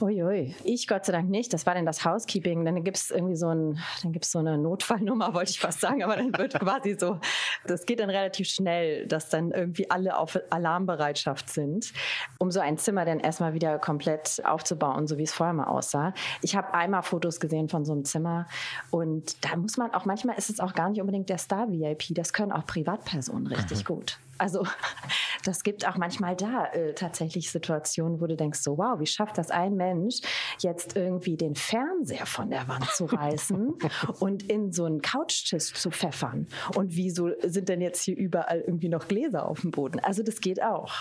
Uiui. 0.00 0.54
Ich 0.64 0.86
Gott 0.86 1.04
sei 1.04 1.12
Dank 1.12 1.28
nicht. 1.28 1.52
Das 1.52 1.66
war 1.66 1.74
dann 1.74 1.86
das 1.86 2.04
Housekeeping. 2.04 2.64
Dann 2.64 2.82
gibt 2.84 2.96
es 2.96 3.10
irgendwie 3.10 3.36
so, 3.36 3.48
ein, 3.48 3.78
dann 4.02 4.12
gibt's 4.12 4.30
so 4.30 4.38
eine 4.38 4.58
Notfallnummer, 4.58 5.34
wollte 5.34 5.50
ich 5.50 5.60
fast 5.60 5.80
sagen, 5.80 6.02
aber 6.02 6.16
dann 6.16 6.36
wird 6.36 6.54
quasi 6.60 6.96
so, 6.98 7.18
das 7.66 7.86
geht 7.86 8.00
dann 8.00 8.10
relativ 8.10 8.48
schnell, 8.48 9.06
dass 9.06 9.28
dann 9.28 9.50
irgendwie 9.50 9.90
alle 9.90 10.16
auf 10.16 10.38
Alarmbereitschaft 10.50 11.50
sind, 11.50 11.92
um 12.38 12.50
so 12.50 12.60
ein 12.60 12.78
Zimmer 12.78 13.04
dann 13.04 13.20
erstmal 13.20 13.54
wieder 13.54 13.78
komplett 13.78 14.42
aufzubauen, 14.44 15.06
so 15.06 15.18
wie 15.18 15.24
es 15.24 15.32
vorher 15.32 15.54
mal 15.54 15.66
aussah. 15.66 16.14
Ich 16.42 16.56
habe 16.56 16.74
einmal 16.74 17.02
Fotos 17.02 17.40
gesehen 17.40 17.68
von 17.68 17.84
so 17.84 17.92
einem 17.92 18.04
Zimmer 18.04 18.46
und 18.90 19.44
da 19.44 19.56
muss 19.56 19.76
man 19.76 19.92
auch, 19.94 20.04
manchmal 20.04 20.36
ist 20.38 20.50
es 20.50 20.60
auch 20.60 20.74
gar 20.74 20.90
nicht 20.90 21.00
unbedingt 21.00 21.28
der 21.28 21.38
Star-VIP, 21.38 22.14
das 22.14 22.32
können 22.32 22.52
auch 22.52 22.66
Privatpersonen 22.66 23.46
richtig 23.46 23.84
gut. 23.84 24.18
Also 24.38 24.66
das 25.44 25.62
gibt 25.62 25.86
auch 25.86 25.96
manchmal 25.96 26.36
da 26.36 26.66
äh, 26.66 26.94
tatsächlich 26.94 27.50
Situationen, 27.50 28.20
wo 28.20 28.26
du 28.26 28.36
denkst, 28.36 28.60
so 28.60 28.78
wow, 28.78 28.98
wie 28.98 29.06
schafft 29.06 29.38
das 29.38 29.50
ein 29.50 29.74
Mensch, 29.74 30.20
jetzt 30.60 30.96
irgendwie 30.96 31.36
den 31.36 31.54
Fernseher 31.54 32.26
von 32.26 32.50
der 32.50 32.66
Wand 32.68 32.86
zu 32.86 33.06
reißen 33.06 33.74
und 34.20 34.44
in 34.44 34.72
so 34.72 34.84
einen 34.84 35.02
Couchtisch 35.02 35.74
zu 35.74 35.90
pfeffern? 35.90 36.46
Und 36.74 36.96
wieso 36.96 37.30
sind 37.42 37.68
denn 37.68 37.80
jetzt 37.80 38.02
hier 38.02 38.16
überall 38.16 38.60
irgendwie 38.60 38.88
noch 38.88 39.08
Gläser 39.08 39.46
auf 39.46 39.60
dem 39.60 39.70
Boden? 39.70 40.00
Also 40.00 40.22
das 40.22 40.40
geht 40.40 40.62
auch. 40.62 40.92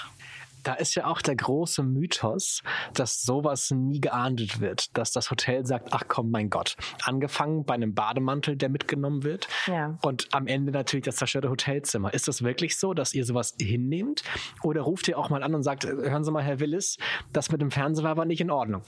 Da 0.63 0.73
ist 0.73 0.95
ja 0.95 1.05
auch 1.07 1.21
der 1.21 1.35
große 1.35 1.83
Mythos, 1.83 2.61
dass 2.93 3.21
sowas 3.21 3.71
nie 3.71 4.01
geahndet 4.01 4.59
wird, 4.59 4.97
dass 4.97 5.11
das 5.11 5.31
Hotel 5.31 5.65
sagt, 5.65 5.89
ach 5.91 6.03
komm, 6.07 6.29
mein 6.31 6.49
Gott. 6.49 6.75
Angefangen 7.03 7.63
bei 7.65 7.73
einem 7.75 7.93
Bademantel, 7.93 8.55
der 8.55 8.69
mitgenommen 8.69 9.23
wird 9.23 9.47
Ja. 9.67 9.97
und 10.01 10.27
am 10.33 10.47
Ende 10.47 10.71
natürlich 10.71 11.05
das 11.05 11.15
zerstörte 11.17 11.49
Hotelzimmer. 11.49 12.13
Ist 12.13 12.27
das 12.27 12.41
wirklich 12.43 12.77
so, 12.77 12.93
dass 12.93 13.13
ihr 13.13 13.25
sowas 13.25 13.55
hinnehmt? 13.59 14.23
Oder 14.63 14.81
ruft 14.81 15.07
ihr 15.07 15.17
auch 15.17 15.29
mal 15.29 15.43
an 15.43 15.55
und 15.55 15.63
sagt, 15.63 15.85
äh, 15.85 15.89
hören 15.89 16.23
Sie 16.23 16.31
mal, 16.31 16.43
Herr 16.43 16.59
Willis, 16.59 16.97
das 17.33 17.51
mit 17.51 17.61
dem 17.61 17.71
Fernseher 17.71 18.03
war 18.03 18.11
aber 18.11 18.25
nicht 18.25 18.41
in 18.41 18.51
Ordnung? 18.51 18.81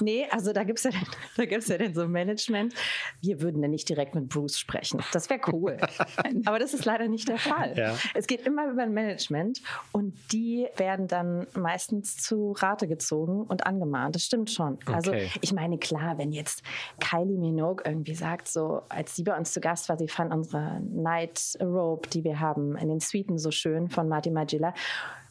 Nee, 0.00 0.26
also 0.30 0.52
da 0.52 0.64
gibt 0.64 0.78
es 0.78 0.84
ja, 0.84 0.90
dann- 0.90 1.06
da 1.36 1.44
gibt's 1.46 1.68
ja 1.68 1.78
dann 1.78 1.94
so 1.94 2.02
ein 2.02 2.10
Management. 2.10 2.74
Wir 3.20 3.40
würden 3.40 3.60
dann 3.62 3.70
nicht 3.70 3.88
direkt 3.88 4.14
mit 4.14 4.28
Bruce 4.28 4.58
sprechen. 4.58 5.02
Das 5.12 5.28
wäre 5.30 5.40
cool. 5.52 5.78
Aber 6.44 6.58
das 6.58 6.74
ist 6.74 6.84
leider 6.84 7.08
nicht 7.08 7.28
der 7.28 7.38
Fall. 7.38 7.74
Ja. 7.76 7.96
Es 8.14 8.26
geht 8.26 8.46
immer 8.46 8.70
über 8.70 8.82
ein 8.82 8.92
Management 8.92 9.60
und 9.92 10.14
die 10.32 10.66
werden 10.76 11.08
dann 11.14 11.46
meistens 11.54 12.16
zu 12.16 12.52
Rate 12.58 12.86
gezogen 12.88 13.42
und 13.42 13.66
angemahnt. 13.66 14.14
Das 14.14 14.24
stimmt 14.24 14.50
schon. 14.50 14.78
Also 14.86 15.12
Okay. 15.12 15.30
ich 15.40 15.52
meine, 15.52 15.78
klar, 15.78 16.18
wenn 16.18 16.32
jetzt 16.32 16.62
Kylie 17.00 17.38
Minogue 17.38 17.82
irgendwie 17.86 18.14
sagt, 18.14 18.48
so 18.48 18.82
als 18.88 19.14
sie 19.16 19.22
bei 19.22 19.36
uns 19.36 19.52
zu 19.52 19.60
Gast 19.60 19.88
war, 19.88 19.96
sie 19.96 20.08
fand 20.08 20.32
unsere 20.34 20.80
Night 20.80 21.56
Robe, 21.60 22.08
die 22.08 22.24
wir 22.24 22.40
haben 22.40 22.76
in 22.76 22.88
den 22.88 23.00
Suiten 23.00 23.38
so 23.38 23.50
schön 23.50 23.88
von 23.88 24.08
Martin 24.08 24.34
Magilla. 24.34 24.74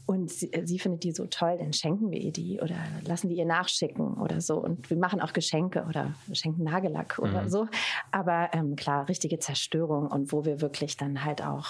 Und 0.06 0.30
sie, 0.32 0.52
sie 0.66 0.80
findet 0.80 1.04
die 1.06 1.14
so 1.14 1.28
toll, 1.28 1.56
dann 1.58 1.72
schenken 1.72 2.12
wir 2.12 2.20
ihr 2.20 2.34
die 2.34 2.60
oder 2.60 2.76
lassen 3.06 3.30
die 3.30 3.36
ihr 3.36 3.46
nachschicken 3.46 4.16
oder 4.16 4.42
so. 4.42 4.58
Und 4.58 4.90
wir 4.90 4.98
machen 4.98 5.22
auch 5.22 5.32
Geschenke 5.32 5.86
oder 5.88 6.14
schenken 6.34 6.64
Nagellack 6.66 7.20
oder 7.20 7.48
so. 7.48 7.68
Aber 8.12 8.50
ähm, 8.52 8.76
klar, 8.76 9.08
richtige 9.08 9.40
Zerstörung 9.40 10.08
und 10.08 10.34
wo 10.34 10.44
wir 10.44 10.60
wirklich 10.60 10.98
dann 10.98 11.24
halt 11.24 11.42
auch, 11.42 11.68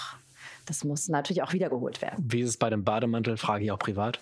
das 0.66 0.84
muss 0.84 1.10
natürlich 1.10 1.44
auch 1.44 1.54
wiedergeholt 1.54 2.02
werden. 2.02 2.24
Wie 2.28 2.42
ist 2.42 2.50
es 2.50 2.58
bei 2.58 2.70
dem 2.70 2.84
Bademantel, 2.84 3.38
frage 3.38 3.66
ich 3.66 3.72
auch 3.72 3.80
privat. 3.80 4.20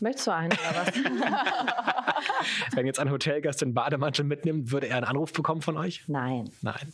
Möchtest 0.00 0.26
du 0.26 0.32
einen 0.32 0.52
oder 0.52 0.86
was? 0.86 0.94
Wenn 2.74 2.86
jetzt 2.86 2.98
ein 2.98 3.10
Hotelgast 3.10 3.62
den 3.62 3.74
Bademantel 3.74 4.24
mitnimmt, 4.24 4.70
würde 4.70 4.88
er 4.88 4.96
einen 4.96 5.06
Anruf 5.06 5.32
bekommen 5.32 5.62
von 5.62 5.76
euch? 5.76 6.04
Nein. 6.08 6.50
Nein. 6.62 6.92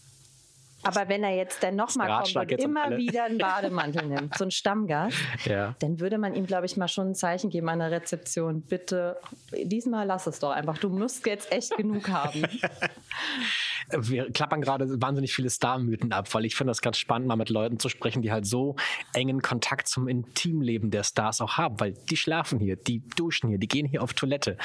Aber 0.83 1.09
wenn 1.09 1.23
er 1.23 1.35
jetzt 1.37 1.63
dann 1.63 1.77
nochmal 1.77 2.23
kommt 2.23 2.37
und 2.37 2.53
immer 2.53 2.85
alle. 2.85 2.97
wieder 2.97 3.25
einen 3.25 3.39
Bademantel 3.39 4.07
nimmt, 4.07 4.37
so 4.37 4.45
ein 4.45 4.51
Stammgast, 4.51 5.17
Ja. 5.45 5.75
dann 5.81 6.01
würde 6.01 6.19
man 6.19 6.35
ihm, 6.35 6.47
glaube 6.47 6.67
ich, 6.67 6.77
mal 6.77 6.89
schon 6.89 7.09
ein 7.11 7.15
Zeichen 7.15 7.51
geben 7.51 7.69
an 7.69 7.81
der 7.81 7.91
Rezeption. 7.91 8.63
Bitte, 8.63 9.17
diesmal 9.53 10.07
lass 10.07 10.27
es 10.27 10.39
doch 10.39 10.51
einfach. 10.51 10.79
Du 10.79 10.89
musst 10.89 11.27
jetzt 11.27 11.53
echt 11.53 11.77
genug 11.77 12.09
haben. 12.09 12.43
Wir 13.93 14.31
klappern 14.31 14.61
gerade 14.61 15.01
wahnsinnig 15.03 15.35
viele 15.35 15.51
Star-Mythen 15.51 16.13
ab, 16.13 16.33
weil 16.33 16.45
ich 16.45 16.55
finde 16.55 16.71
das 16.71 16.81
ganz 16.81 16.99
spannend, 16.99 17.27
mal 17.27 17.37
mit 17.37 17.51
Leuten 17.51 17.79
zu 17.81 17.89
sprechen, 17.89 18.23
die 18.23 18.31
halt 18.31 18.47
so 18.47 18.77
engen 19.15 19.43
Kontakt 19.43 19.89
zum 19.89 20.07
Intimleben 20.07 20.91
der 20.91 21.03
Stars 21.03 21.41
auch 21.41 21.59
haben, 21.59 21.81
weil 21.81 21.93
die 21.93 22.17
schlafen 22.17 22.61
hier, 22.61 22.77
die 22.77 23.01
duschen 23.17 23.49
hier, 23.49 23.59
die 23.59 23.67
gehen 23.67 23.87
hier 23.87 24.03
auf 24.03 24.13
Toilette. 24.15 24.57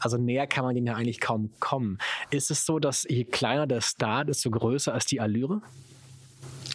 Also 0.00 0.18
näher 0.18 0.46
kann 0.46 0.64
man 0.64 0.74
denen 0.74 0.86
ja 0.86 0.94
eigentlich 0.94 1.20
kaum 1.20 1.50
kommen. 1.60 1.98
Ist 2.34 2.50
es 2.50 2.66
so, 2.66 2.78
dass 2.78 3.06
je 3.08 3.24
kleiner 3.24 3.66
der 3.66 3.80
Star, 3.80 4.24
desto 4.24 4.50
größer 4.50 4.94
ist 4.96 5.10
die 5.12 5.20
Allüre? 5.20 5.62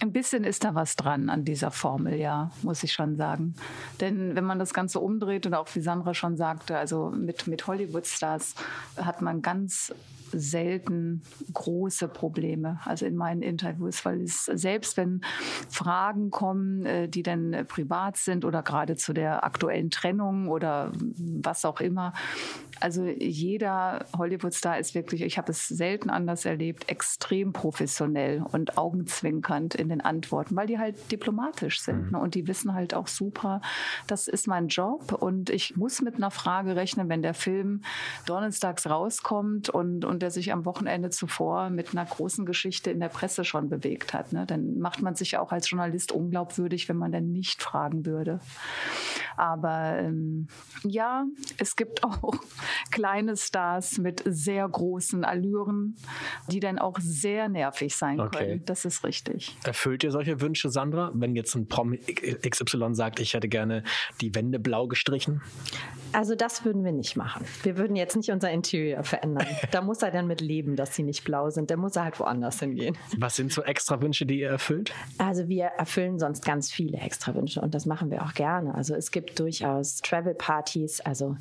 Ein 0.01 0.13
bisschen 0.13 0.45
ist 0.45 0.63
da 0.63 0.75
was 0.75 0.95
dran 0.95 1.29
an 1.29 1.43
dieser 1.43 1.71
Formel, 1.71 2.15
ja, 2.15 2.51
muss 2.61 2.83
ich 2.83 2.93
schon 2.93 3.17
sagen. 3.17 3.55
Denn 3.99 4.35
wenn 4.35 4.45
man 4.45 4.57
das 4.57 4.73
Ganze 4.73 5.01
umdreht 5.01 5.45
und 5.45 5.53
auch 5.53 5.67
wie 5.75 5.81
Sandra 5.81 6.13
schon 6.13 6.37
sagte, 6.37 6.77
also 6.77 7.09
mit, 7.09 7.47
mit 7.47 7.67
Hollywood-Stars 7.67 8.55
hat 8.97 9.21
man 9.21 9.41
ganz 9.41 9.93
selten 10.31 11.21
große 11.53 12.07
Probleme, 12.07 12.79
also 12.85 13.05
in 13.05 13.15
meinen 13.15 13.41
Interviews, 13.41 14.05
weil 14.05 14.21
es 14.21 14.45
selbst 14.45 14.97
wenn 14.97 15.21
Fragen 15.69 16.29
kommen, 16.29 16.85
äh, 16.85 17.09
die 17.09 17.23
dann 17.23 17.65
privat 17.67 18.17
sind 18.17 18.45
oder 18.45 18.63
gerade 18.63 18.95
zu 18.95 19.13
der 19.13 19.43
aktuellen 19.43 19.89
Trennung 19.89 20.47
oder 20.49 20.91
was 21.17 21.65
auch 21.65 21.79
immer, 21.79 22.13
also 22.79 23.05
jeder 23.05 24.05
Hollywood-Star 24.17 24.79
ist 24.79 24.95
wirklich, 24.95 25.21
ich 25.21 25.37
habe 25.37 25.51
es 25.51 25.67
selten 25.67 26.09
anders 26.09 26.45
erlebt, 26.45 26.89
extrem 26.89 27.51
professionell 27.51 28.41
und 28.41 28.77
augenzwinkernd 28.77 29.75
in 29.75 29.88
den 29.89 30.01
Antworten, 30.01 30.55
weil 30.55 30.67
die 30.67 30.79
halt 30.79 31.11
diplomatisch 31.11 31.81
sind. 31.81 32.11
Ne? 32.11 32.19
Und 32.19 32.35
die 32.35 32.47
wissen 32.47 32.73
halt 32.73 32.93
auch 32.93 33.07
super, 33.07 33.61
das 34.07 34.27
ist 34.27 34.47
mein 34.47 34.67
Job 34.67 35.13
und 35.13 35.49
ich 35.49 35.75
muss 35.75 36.01
mit 36.01 36.15
einer 36.15 36.31
Frage 36.31 36.75
rechnen, 36.75 37.09
wenn 37.09 37.21
der 37.21 37.33
Film 37.33 37.81
donnerstags 38.25 38.89
rauskommt 38.89 39.69
und, 39.69 40.05
und 40.05 40.21
der 40.21 40.31
sich 40.31 40.51
am 40.51 40.65
Wochenende 40.65 41.09
zuvor 41.09 41.69
mit 41.69 41.91
einer 41.91 42.05
großen 42.05 42.45
Geschichte 42.45 42.91
in 42.91 42.99
der 42.99 43.09
Presse 43.09 43.43
schon 43.43 43.69
bewegt 43.69 44.13
hat. 44.13 44.33
Ne? 44.33 44.45
Dann 44.45 44.79
macht 44.79 45.01
man 45.01 45.15
sich 45.15 45.37
auch 45.37 45.51
als 45.51 45.69
Journalist 45.69 46.11
unglaubwürdig, 46.11 46.89
wenn 46.89 46.97
man 46.97 47.11
dann 47.11 47.31
nicht 47.31 47.61
fragen 47.61 48.05
würde. 48.05 48.39
Aber 49.37 49.97
ähm, 49.99 50.47
ja, 50.83 51.25
es 51.57 51.75
gibt 51.75 52.03
auch 52.03 52.33
kleine 52.91 53.37
Stars 53.37 53.97
mit 53.97 54.23
sehr 54.25 54.67
großen 54.67 55.23
Allüren, 55.23 55.95
die 56.49 56.59
dann 56.59 56.79
auch 56.79 56.97
sehr 56.99 57.49
nervig 57.49 57.95
sein 57.95 58.19
Okay. 58.19 58.37
können. 58.37 58.65
Das 58.65 58.85
ist 58.85 59.03
richtig. 59.03 59.57
Erfüllt 59.79 60.03
ihr 60.03 60.11
solche 60.11 60.41
Wünsche, 60.41 60.69
Sandra? 60.69 61.09
Wenn 61.13 61.37
jetzt 61.37 61.55
ein 61.55 61.69
Promi 61.69 61.99
XY 61.99 62.95
sagt, 62.95 63.21
ich 63.21 63.33
hätte 63.33 63.47
gerne 63.47 63.83
die 64.19 64.35
Wände 64.35 64.59
blau 64.59 64.89
gestrichen? 64.89 65.41
Also 66.11 66.35
das 66.35 66.65
würden 66.65 66.83
wir 66.83 66.91
nicht 66.91 67.15
machen. 67.15 67.45
Wir 67.63 67.77
würden 67.77 67.95
jetzt 67.95 68.17
nicht 68.17 68.29
unser 68.29 68.51
Interieur 68.51 69.05
verändern. 69.05 69.47
Da 69.71 69.81
muss 69.81 70.01
er 70.01 70.11
dann 70.11 70.27
mit 70.27 70.41
leben, 70.41 70.75
dass 70.75 70.95
sie 70.95 71.03
nicht 71.03 71.23
blau 71.23 71.49
sind. 71.49 71.71
Da 71.71 71.77
muss 71.77 71.95
er 71.95 72.03
halt 72.03 72.19
woanders 72.19 72.59
hingehen. 72.59 72.97
Was 73.17 73.37
sind 73.37 73.53
so 73.53 73.61
extra 73.61 74.01
Wünsche, 74.01 74.25
die 74.25 74.41
ihr 74.41 74.49
erfüllt? 74.49 74.91
Also 75.17 75.47
wir 75.47 75.65
erfüllen 75.65 76.19
sonst 76.19 76.43
ganz 76.43 76.69
viele 76.69 76.97
extra 76.97 77.33
Wünsche 77.33 77.61
und 77.61 77.73
das 77.73 77.85
machen 77.85 78.11
wir 78.11 78.23
auch 78.23 78.33
gerne. 78.33 78.75
Also 78.75 78.95
es 78.95 79.11
gibt 79.11 79.39
durchaus 79.39 80.01
Travel-Partys, 80.01 80.99
also 80.99 81.37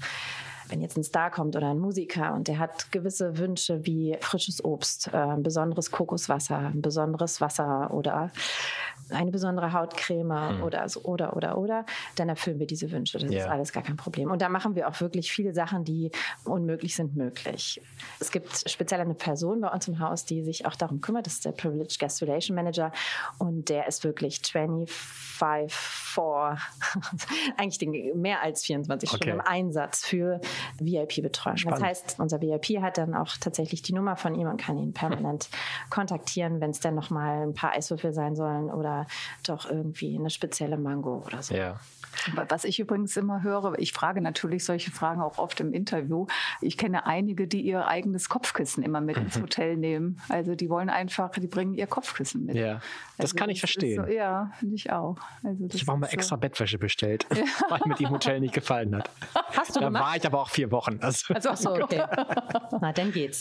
wenn 0.68 0.80
jetzt 0.80 0.96
ein 0.96 1.04
Star 1.04 1.30
kommt 1.30 1.56
oder 1.56 1.70
ein 1.70 1.78
Musiker 1.78 2.34
und 2.34 2.48
der 2.48 2.58
hat 2.58 2.92
gewisse 2.92 3.38
Wünsche 3.38 3.84
wie 3.84 4.16
frisches 4.20 4.64
Obst, 4.64 5.10
äh, 5.12 5.36
besonderes 5.38 5.90
Kokoswasser, 5.90 6.72
besonderes 6.74 7.40
Wasser 7.40 7.92
oder 7.92 8.30
eine 9.10 9.30
besondere 9.30 9.72
Hautcreme 9.72 10.56
mhm. 10.56 10.62
oder 10.62 10.88
so, 10.88 11.00
oder 11.02 11.36
oder 11.36 11.56
oder, 11.58 11.86
dann 12.16 12.28
erfüllen 12.28 12.58
wir 12.58 12.66
diese 12.66 12.90
Wünsche. 12.90 13.18
Das 13.18 13.32
ja. 13.32 13.44
ist 13.44 13.48
alles 13.48 13.72
gar 13.72 13.82
kein 13.82 13.96
Problem. 13.96 14.30
Und 14.30 14.42
da 14.42 14.48
machen 14.48 14.74
wir 14.74 14.88
auch 14.88 15.00
wirklich 15.00 15.32
viele 15.32 15.54
Sachen, 15.54 15.84
die 15.84 16.10
unmöglich 16.44 16.94
sind, 16.94 17.16
möglich. 17.16 17.80
Es 18.20 18.30
gibt 18.30 18.68
speziell 18.68 19.00
eine 19.00 19.14
Person 19.14 19.60
bei 19.60 19.68
uns 19.68 19.88
im 19.88 19.98
Haus, 19.98 20.24
die 20.24 20.42
sich 20.42 20.66
auch 20.66 20.74
darum 20.74 21.00
kümmert. 21.00 21.26
Das 21.26 21.34
ist 21.34 21.44
der 21.44 21.52
Privileged 21.52 21.98
Guest 21.98 22.22
Relation 22.22 22.54
Manager 22.54 22.92
und 23.38 23.68
der 23.68 23.86
ist 23.86 24.04
wirklich 24.04 24.40
25 24.44 25.98
4 26.18 26.58
eigentlich 27.56 28.14
mehr 28.14 28.42
als 28.42 28.64
24 28.64 29.08
okay. 29.08 29.16
Stunden 29.16 29.40
im 29.40 29.46
Einsatz 29.46 30.04
für 30.04 30.40
VIP-Betreuung. 30.78 31.56
Das 31.70 31.82
heißt, 31.82 32.16
unser 32.18 32.40
VIP 32.40 32.80
hat 32.80 32.98
dann 32.98 33.14
auch 33.14 33.36
tatsächlich 33.40 33.82
die 33.82 33.92
Nummer 33.92 34.16
von 34.16 34.34
ihm 34.34 34.48
und 34.48 34.60
kann 34.60 34.78
ihn 34.78 34.92
permanent 34.92 35.48
kontaktieren, 35.90 36.60
wenn 36.60 36.70
es 36.70 36.80
dann 36.80 36.94
nochmal 36.94 37.42
ein 37.42 37.54
paar 37.54 37.72
Eiswürfel 37.72 38.12
sein 38.12 38.36
sollen 38.36 38.70
oder 38.70 39.06
doch 39.46 39.70
irgendwie 39.70 40.18
eine 40.18 40.30
spezielle 40.30 40.76
Mango 40.76 41.22
oder 41.26 41.42
so. 41.42 41.54
Ja. 41.54 41.80
Was 42.48 42.64
ich 42.64 42.78
übrigens 42.80 43.16
immer 43.16 43.42
höre, 43.42 43.78
ich 43.78 43.92
frage 43.92 44.20
natürlich 44.20 44.64
solche 44.64 44.90
Fragen 44.90 45.20
auch 45.20 45.38
oft 45.38 45.60
im 45.60 45.72
Interview. 45.72 46.26
Ich 46.60 46.76
kenne 46.76 47.06
einige, 47.06 47.46
die 47.46 47.60
ihr 47.60 47.86
eigenes 47.86 48.28
Kopfkissen 48.28 48.82
immer 48.82 49.00
mit 49.00 49.16
ins 49.16 49.36
mhm. 49.36 49.42
Hotel 49.42 49.76
nehmen. 49.76 50.20
Also 50.28 50.54
die 50.54 50.68
wollen 50.68 50.90
einfach, 50.90 51.30
die 51.30 51.46
bringen 51.46 51.74
ihr 51.74 51.86
Kopfkissen 51.86 52.46
mit. 52.46 52.56
Ja, 52.56 52.80
das 53.16 53.32
also 53.32 53.36
kann 53.36 53.50
ich 53.50 53.60
verstehen. 53.60 54.04
So, 54.04 54.10
ja, 54.10 54.50
finde 54.58 54.74
ich 54.74 54.90
auch. 54.90 55.16
Also 55.42 55.66
ich 55.72 55.82
habe 55.82 55.92
auch 55.92 55.96
mal 55.96 56.08
extra 56.08 56.36
so. 56.36 56.40
Bettwäsche 56.40 56.78
bestellt, 56.78 57.26
ja. 57.34 57.44
weil 57.68 57.80
mir 57.86 57.94
die 57.94 58.04
im 58.04 58.10
Hotel 58.10 58.40
nicht 58.40 58.54
gefallen 58.54 58.96
hat. 58.96 59.10
Hast 59.56 59.76
du 59.76 59.80
Da 59.80 59.86
gemacht? 59.86 60.04
war 60.04 60.16
ich 60.16 60.26
aber 60.26 60.40
auch 60.40 60.47
vier 60.48 60.70
Wochen. 60.70 60.98
Also, 61.00 61.34
also 61.34 61.54
so, 61.54 61.74
okay. 61.74 62.02
Na, 62.80 62.92
dann 62.92 63.12
geht's. 63.12 63.40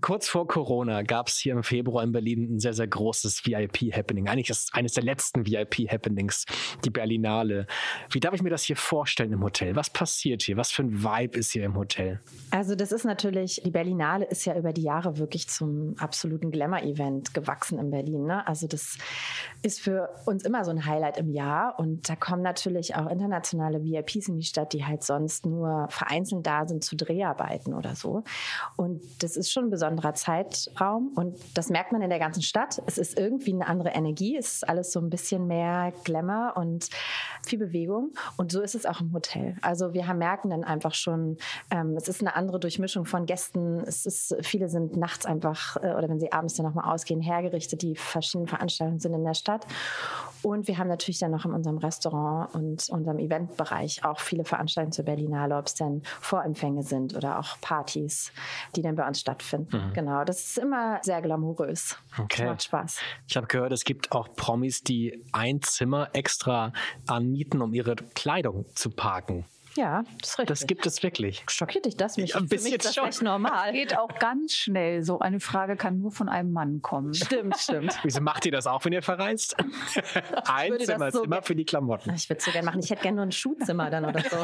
Kurz 0.00 0.28
vor 0.28 0.46
Corona 0.46 1.02
gab 1.02 1.28
es 1.28 1.38
hier 1.38 1.52
im 1.52 1.62
Februar 1.62 2.04
in 2.04 2.12
Berlin 2.12 2.54
ein 2.54 2.60
sehr, 2.60 2.74
sehr 2.74 2.86
großes 2.86 3.44
VIP-Happening. 3.46 4.28
Eigentlich 4.28 4.50
ist 4.50 4.74
eines 4.74 4.92
der 4.92 5.04
letzten 5.04 5.46
VIP-Happenings, 5.46 6.44
die 6.84 6.90
Berlinale. 6.90 7.66
Wie 8.10 8.20
darf 8.20 8.34
ich 8.34 8.42
mir 8.42 8.50
das 8.50 8.62
hier 8.62 8.76
vorstellen 8.76 9.32
im 9.32 9.42
Hotel? 9.42 9.76
Was 9.76 9.90
passiert 9.90 10.42
hier? 10.42 10.56
Was 10.56 10.70
für 10.70 10.82
ein 10.82 11.02
Vibe 11.02 11.38
ist 11.38 11.52
hier 11.52 11.64
im 11.64 11.76
Hotel? 11.76 12.20
Also 12.50 12.74
das 12.74 12.92
ist 12.92 13.04
natürlich, 13.04 13.62
die 13.64 13.70
Berlinale 13.70 14.26
ist 14.26 14.44
ja 14.44 14.56
über 14.56 14.72
die 14.72 14.82
Jahre 14.82 15.18
wirklich 15.18 15.48
zum 15.48 15.94
absoluten 15.98 16.50
Glamour-Event 16.50 17.34
gewachsen 17.34 17.78
in 17.78 17.90
Berlin. 17.90 18.26
Ne? 18.26 18.46
Also 18.46 18.66
das 18.66 18.98
ist 19.62 19.80
für 19.80 20.10
uns 20.26 20.44
immer 20.44 20.64
so 20.64 20.70
ein 20.70 20.84
Highlight 20.84 21.16
im 21.18 21.30
Jahr 21.30 21.78
und 21.78 22.08
da 22.08 22.16
kommen 22.16 22.42
natürlich 22.42 22.94
auch 22.96 23.10
internationale 23.10 23.82
VIPs 23.82 24.28
in 24.28 24.36
die 24.36 24.42
Stadt, 24.42 24.72
die 24.72 24.84
halt 24.84 25.02
sonst 25.02 25.46
nur 25.46 25.86
vereinzelt 25.90 26.33
da 26.42 26.66
sind 26.66 26.84
zu 26.84 26.96
Dreharbeiten 26.96 27.74
oder 27.74 27.94
so. 27.94 28.24
Und 28.76 29.02
das 29.22 29.36
ist 29.36 29.52
schon 29.52 29.64
ein 29.64 29.70
besonderer 29.70 30.14
Zeitraum 30.14 31.12
und 31.14 31.38
das 31.54 31.70
merkt 31.70 31.92
man 31.92 32.02
in 32.02 32.10
der 32.10 32.18
ganzen 32.18 32.42
Stadt. 32.42 32.82
Es 32.86 32.98
ist 32.98 33.18
irgendwie 33.18 33.52
eine 33.52 33.66
andere 33.66 33.90
Energie, 33.90 34.36
es 34.36 34.54
ist 34.54 34.68
alles 34.68 34.92
so 34.92 35.00
ein 35.00 35.10
bisschen 35.10 35.46
mehr 35.46 35.92
Glamour 36.04 36.54
und 36.56 36.88
viel 37.46 37.58
Bewegung. 37.58 38.12
Und 38.36 38.52
so 38.52 38.60
ist 38.60 38.74
es 38.74 38.86
auch 38.86 39.00
im 39.00 39.12
Hotel. 39.12 39.56
Also 39.62 39.92
wir 39.92 40.04
merken 40.14 40.50
dann 40.50 40.64
einfach 40.64 40.94
schon, 40.94 41.36
ähm, 41.70 41.96
es 41.96 42.08
ist 42.08 42.20
eine 42.20 42.36
andere 42.36 42.60
Durchmischung 42.60 43.04
von 43.04 43.26
Gästen. 43.26 43.80
Es 43.80 44.06
ist, 44.06 44.36
viele 44.42 44.68
sind 44.68 44.96
nachts 44.96 45.26
einfach 45.26 45.76
äh, 45.76 45.94
oder 45.94 46.08
wenn 46.08 46.20
sie 46.20 46.32
abends 46.32 46.54
dann 46.54 46.66
nochmal 46.66 46.92
ausgehen, 46.92 47.20
hergerichtet. 47.20 47.82
Die 47.82 47.96
verschiedenen 47.96 48.48
Veranstaltungen 48.48 49.00
sind 49.00 49.14
in 49.14 49.24
der 49.24 49.34
Stadt. 49.34 49.66
Und 50.44 50.68
wir 50.68 50.76
haben 50.76 50.88
natürlich 50.88 51.18
dann 51.18 51.30
noch 51.30 51.46
in 51.46 51.52
unserem 51.52 51.78
Restaurant 51.78 52.54
und 52.54 52.88
unserem 52.90 53.18
Eventbereich 53.18 54.04
auch 54.04 54.20
viele 54.20 54.44
Veranstaltungen 54.44 54.92
zur 54.92 55.06
Berlinale, 55.06 55.56
ob 55.56 55.66
es 55.66 55.74
dann 55.74 56.02
Vorempfänge 56.20 56.82
sind 56.82 57.16
oder 57.16 57.38
auch 57.38 57.58
Partys, 57.62 58.30
die 58.76 58.82
dann 58.82 58.94
bei 58.94 59.06
uns 59.06 59.20
stattfinden. 59.20 59.88
Mhm. 59.88 59.92
Genau, 59.94 60.24
das 60.24 60.44
ist 60.44 60.58
immer 60.58 61.00
sehr 61.02 61.22
glamourös. 61.22 61.96
Okay. 62.18 62.42
Das 62.42 62.46
macht 62.46 62.62
Spaß. 62.64 63.00
Ich 63.26 63.36
habe 63.36 63.46
gehört, 63.46 63.72
es 63.72 63.84
gibt 63.84 64.12
auch 64.12 64.28
Promis, 64.34 64.82
die 64.82 65.24
ein 65.32 65.62
Zimmer 65.62 66.10
extra 66.12 66.72
anmieten, 67.06 67.62
um 67.62 67.72
ihre 67.72 67.96
Kleidung 68.14 68.66
zu 68.74 68.90
parken. 68.90 69.46
Ja, 69.76 70.04
das 70.20 70.30
ist 70.30 70.38
richtig. 70.38 70.58
Das 70.58 70.66
gibt 70.66 70.86
es 70.86 71.02
wirklich. 71.02 71.44
Schockiert 71.48 71.84
dich 71.84 71.96
das? 71.96 72.16
Mich, 72.16 72.30
ja, 72.30 72.36
ein 72.36 72.48
bisschen 72.48 72.74
ist 72.74 72.96
das 72.96 73.16
schon. 73.16 73.24
normal. 73.24 73.72
Geht 73.72 73.98
auch 73.98 74.18
ganz 74.18 74.54
schnell. 74.54 75.02
So 75.02 75.18
eine 75.18 75.40
Frage 75.40 75.76
kann 75.76 75.98
nur 75.98 76.12
von 76.12 76.28
einem 76.28 76.52
Mann 76.52 76.80
kommen. 76.80 77.14
Stimmt, 77.14 77.56
stimmt. 77.58 77.98
Wieso 78.04 78.20
macht 78.20 78.46
ihr 78.46 78.52
das 78.52 78.66
auch, 78.66 78.84
wenn 78.84 78.92
ihr 78.92 79.02
verreist? 79.02 79.56
ein 80.46 80.78
Zimmer 80.80 81.10
so 81.10 81.24
immer 81.24 81.42
für 81.42 81.56
die 81.56 81.64
Klamotten. 81.64 82.12
Ich 82.14 82.28
würde 82.28 82.38
es 82.38 82.44
so 82.44 82.52
gerne 82.52 82.66
machen. 82.66 82.80
Ich 82.80 82.90
hätte 82.90 83.02
gerne 83.02 83.16
nur 83.16 83.26
ein 83.26 83.32
Schuhzimmer 83.32 83.90
dann 83.90 84.04
oder 84.04 84.20
so. 84.20 84.36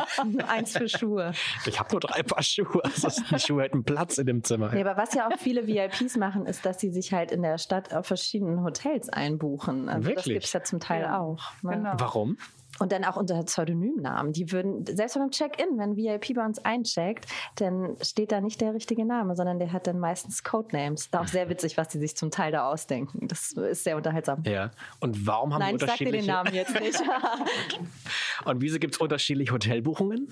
Eins 0.48 0.76
für 0.76 0.88
Schuhe. 0.88 1.32
Ich 1.66 1.78
habe 1.78 1.90
nur 1.92 2.00
drei 2.00 2.22
Paar 2.22 2.42
Schuhe. 2.42 2.82
Also 2.84 3.22
die 3.30 3.38
Schuhe 3.38 3.62
hätten 3.62 3.84
Platz 3.84 4.18
in 4.18 4.26
dem 4.26 4.42
Zimmer. 4.42 4.72
Nee, 4.72 4.80
aber 4.80 4.96
was 4.96 5.14
ja 5.14 5.28
auch 5.28 5.38
viele 5.38 5.66
VIPs 5.66 6.16
machen, 6.16 6.46
ist, 6.46 6.66
dass 6.66 6.80
sie 6.80 6.90
sich 6.90 7.12
halt 7.12 7.30
in 7.30 7.42
der 7.42 7.58
Stadt 7.58 7.94
auf 7.94 8.06
verschiedenen 8.06 8.64
Hotels 8.64 9.08
einbuchen. 9.08 9.88
Also 9.88 10.08
Wirklich? 10.08 10.16
Das 10.16 10.24
gibt 10.24 10.44
es 10.44 10.52
ja 10.52 10.62
zum 10.64 10.80
Teil 10.80 11.02
ja. 11.02 11.18
auch. 11.18 11.52
Ne? 11.62 11.72
Genau. 11.76 11.92
Warum? 11.96 12.36
Und 12.80 12.92
dann 12.92 13.04
auch 13.04 13.16
unter 13.16 13.42
Pseudonymnamen. 13.44 14.32
Die 14.32 14.50
würden, 14.50 14.84
selbst 14.86 15.14
beim 15.14 15.30
Check-in, 15.30 15.78
wenn 15.78 15.96
VIP 15.96 16.34
bei 16.34 16.44
uns 16.44 16.58
eincheckt, 16.64 17.26
dann 17.56 17.96
steht 18.00 18.32
da 18.32 18.40
nicht 18.40 18.60
der 18.60 18.74
richtige 18.74 19.04
Name, 19.04 19.36
sondern 19.36 19.58
der 19.58 19.72
hat 19.72 19.86
dann 19.86 19.98
meistens 19.98 20.42
Codenames. 20.42 21.02
Ist 21.02 21.16
auch 21.16 21.28
sehr 21.28 21.48
witzig, 21.48 21.76
was 21.76 21.88
die 21.88 21.98
sich 21.98 22.16
zum 22.16 22.30
Teil 22.30 22.52
da 22.52 22.68
ausdenken. 22.68 23.28
Das 23.28 23.52
ist 23.52 23.84
sehr 23.84 23.96
unterhaltsam. 23.96 24.42
Ja. 24.46 24.70
Und 24.98 25.26
warum 25.26 25.52
haben 25.54 25.60
Nein, 25.60 25.78
wir 25.78 25.82
unterschiedliche... 25.82 26.26
Nein, 26.26 26.46
ich 26.46 26.52
sag 26.52 26.52
dir 26.52 26.62
den 26.62 26.74
Namen 26.74 26.80
jetzt 26.80 26.80
nicht. 26.80 27.00
Und 28.44 28.62
wieso 28.62 28.78
gibt 28.78 28.94
es 28.94 29.00
unterschiedliche 29.00 29.52
Hotelbuchungen? 29.52 30.28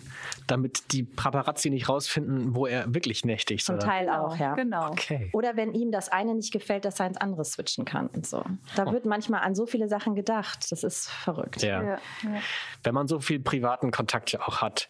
Damit 0.46 0.92
die 0.92 1.02
Paparazzi 1.02 1.70
nicht 1.70 1.88
rausfinden, 1.88 2.54
wo 2.54 2.66
er 2.66 2.92
wirklich 2.94 3.24
nächtigt. 3.24 3.64
Zum 3.64 3.76
oder? 3.76 3.86
Teil 3.86 4.06
genau, 4.06 4.26
auch, 4.26 4.36
ja. 4.36 4.54
Genau. 4.54 4.88
Okay. 4.88 5.30
Oder 5.32 5.56
wenn 5.56 5.74
ihm 5.74 5.90
das 5.92 6.08
eine 6.08 6.34
nicht 6.34 6.52
gefällt, 6.52 6.84
dass 6.84 7.00
er 7.00 7.06
ins 7.06 7.18
andere 7.18 7.44
switchen 7.44 7.84
kann 7.84 8.08
und 8.08 8.26
so. 8.26 8.44
Da 8.76 8.86
oh. 8.86 8.92
wird 8.92 9.04
manchmal 9.04 9.42
an 9.42 9.54
so 9.54 9.66
viele 9.66 9.88
Sachen 9.88 10.14
gedacht. 10.14 10.70
Das 10.70 10.82
ist 10.82 11.08
verrückt. 11.08 11.62
Ja. 11.62 11.82
ja. 11.82 11.98
ja. 12.22 12.37
Wenn 12.82 12.94
man 12.94 13.08
so 13.08 13.20
viel 13.20 13.40
privaten 13.40 13.90
Kontakt 13.90 14.32
ja 14.32 14.40
auch 14.40 14.60
hat, 14.60 14.88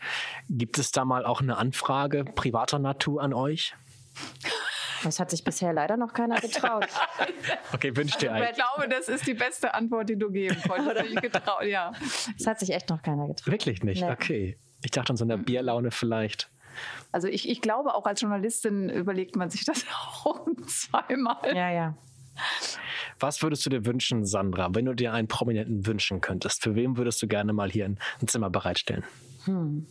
gibt 0.49 0.79
es 0.79 0.93
da 0.93 1.05
mal 1.05 1.25
auch 1.25 1.41
eine 1.41 1.57
Anfrage 1.57 2.25
privater 2.25 2.79
Natur 2.79 3.23
an 3.23 3.33
euch? 3.33 3.75
Das 5.05 5.21
hat 5.21 5.31
sich 5.31 5.45
bisher 5.45 5.73
leider 5.73 5.97
noch 5.97 6.13
keiner 6.13 6.41
getraut. 6.41 6.89
okay, 7.73 7.97
wünscht 7.97 8.21
dir 8.21 8.33
also, 8.33 8.45
einen. 8.45 8.53
Ich 8.53 8.57
glaube, 8.57 8.89
das 8.89 9.09
ist 9.09 9.27
die 9.27 9.35
beste 9.35 9.75
Antwort, 9.75 10.09
die 10.09 10.19
du 10.19 10.31
geben 10.31 10.61
konntest. 10.67 11.23
getraut, 11.23 11.65
ja. 11.65 11.93
Das 12.37 12.47
hat 12.47 12.59
sich 12.59 12.71
echt 12.71 12.89
noch 12.91 13.03
keiner 13.03 13.29
getraut. 13.29 13.53
Wirklich 13.53 13.83
nicht? 13.83 14.03
Nee. 14.03 14.11
Okay. 14.11 14.59
Ich 14.83 14.91
dachte 14.91 15.11
an 15.11 15.17
so 15.17 15.25
einer 15.25 15.37
Bierlaune 15.37 15.91
vielleicht. 15.91 16.51
Also 17.13 17.29
ich, 17.29 17.49
ich 17.49 17.61
glaube, 17.61 17.95
auch 17.95 18.07
als 18.07 18.21
Journalistin 18.21 18.89
überlegt 18.89 19.37
man 19.37 19.51
sich 19.51 19.65
das 19.65 19.85
auch 20.25 20.47
zweimal. 20.67 21.57
Ja, 21.57 21.71
ja. 21.71 21.95
Was 23.21 23.43
würdest 23.43 23.67
du 23.67 23.71
dir 23.71 23.85
wünschen, 23.85 24.25
Sandra, 24.25 24.69
wenn 24.75 24.85
du 24.85 24.95
dir 24.95 25.13
einen 25.13 25.29
Prominenten 25.29 25.87
wünschen 25.87 26.21
könntest? 26.21 26.63
Für 26.63 26.75
wen 26.75 26.97
würdest 26.97 27.21
du 27.23 27.29
gerne 27.29 27.53
mal 27.53 27.71
hier 27.71 27.85
ein, 27.85 27.99
ein 28.21 28.29
Zimmer 28.29 28.51
bereitstellen? 28.51 29.05
Hm. 29.45 29.87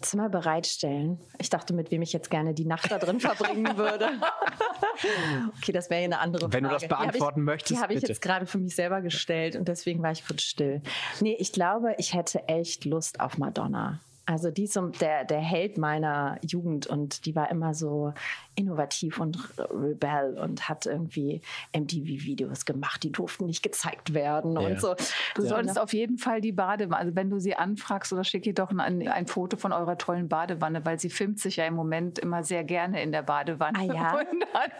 Zimmer 0.00 0.28
bereitstellen. 0.28 1.18
Ich 1.38 1.50
dachte, 1.50 1.74
mit 1.74 1.90
wem 1.90 2.02
ich 2.02 2.12
jetzt 2.12 2.30
gerne 2.30 2.54
die 2.54 2.64
Nacht 2.64 2.90
da 2.90 2.98
drin 2.98 3.18
verbringen 3.18 3.76
würde. 3.76 4.08
okay, 5.58 5.72
das 5.72 5.90
wäre 5.90 6.02
ja 6.02 6.04
eine 6.04 6.20
andere 6.20 6.42
Frage. 6.42 6.52
Wenn 6.52 6.64
du 6.64 6.70
das 6.70 6.86
beantworten 6.86 7.40
die 7.40 7.44
möchtest. 7.44 7.70
Die 7.72 7.82
habe 7.82 7.94
ich 7.94 8.02
jetzt 8.02 8.22
gerade 8.22 8.46
für 8.46 8.58
mich 8.58 8.76
selber 8.76 9.00
gestellt 9.00 9.56
und 9.56 9.66
deswegen 9.66 10.02
war 10.02 10.12
ich 10.12 10.24
kurz 10.24 10.42
still. 10.42 10.82
Nee, 11.20 11.36
ich 11.38 11.52
glaube, 11.52 11.94
ich 11.98 12.14
hätte 12.14 12.46
echt 12.48 12.84
Lust 12.84 13.18
auf 13.20 13.38
Madonna. 13.38 14.00
Also 14.28 14.50
die 14.50 14.64
ist 14.64 14.78
der, 15.00 15.24
der 15.24 15.40
Held 15.40 15.78
meiner 15.78 16.38
Jugend 16.46 16.86
und 16.86 17.24
die 17.24 17.34
war 17.34 17.50
immer 17.50 17.72
so 17.72 18.12
innovativ 18.56 19.20
und 19.20 19.38
rebell 19.70 20.36
und 20.38 20.68
hat 20.68 20.84
irgendwie 20.84 21.40
MTV-Videos 21.74 22.66
gemacht, 22.66 23.02
die 23.04 23.10
durften 23.10 23.46
nicht 23.46 23.62
gezeigt 23.62 24.12
werden 24.12 24.60
ja. 24.60 24.68
und 24.68 24.80
so. 24.80 24.94
Du 25.34 25.44
ja. 25.44 25.48
solltest 25.48 25.78
auf 25.78 25.94
jeden 25.94 26.18
Fall 26.18 26.42
die 26.42 26.52
Badewanne, 26.52 26.98
also 26.98 27.16
wenn 27.16 27.30
du 27.30 27.38
sie 27.38 27.54
anfragst 27.54 28.12
oder 28.12 28.22
schick 28.22 28.46
ihr 28.46 28.52
doch 28.52 28.70
ein, 28.70 29.08
ein, 29.08 29.26
Foto 29.26 29.56
von 29.56 29.72
eurer 29.72 29.96
tollen 29.96 30.28
Badewanne, 30.28 30.84
weil 30.84 30.98
sie 30.98 31.08
filmt 31.08 31.38
sich 31.40 31.56
ja 31.56 31.64
im 31.64 31.74
Moment 31.74 32.18
immer 32.18 32.42
sehr 32.42 32.64
gerne 32.64 33.02
in 33.02 33.12
der 33.12 33.22
Badewanne. 33.22 33.78
Ah, 33.78 33.84
ja? 33.84 34.12
Dann, 34.52 34.70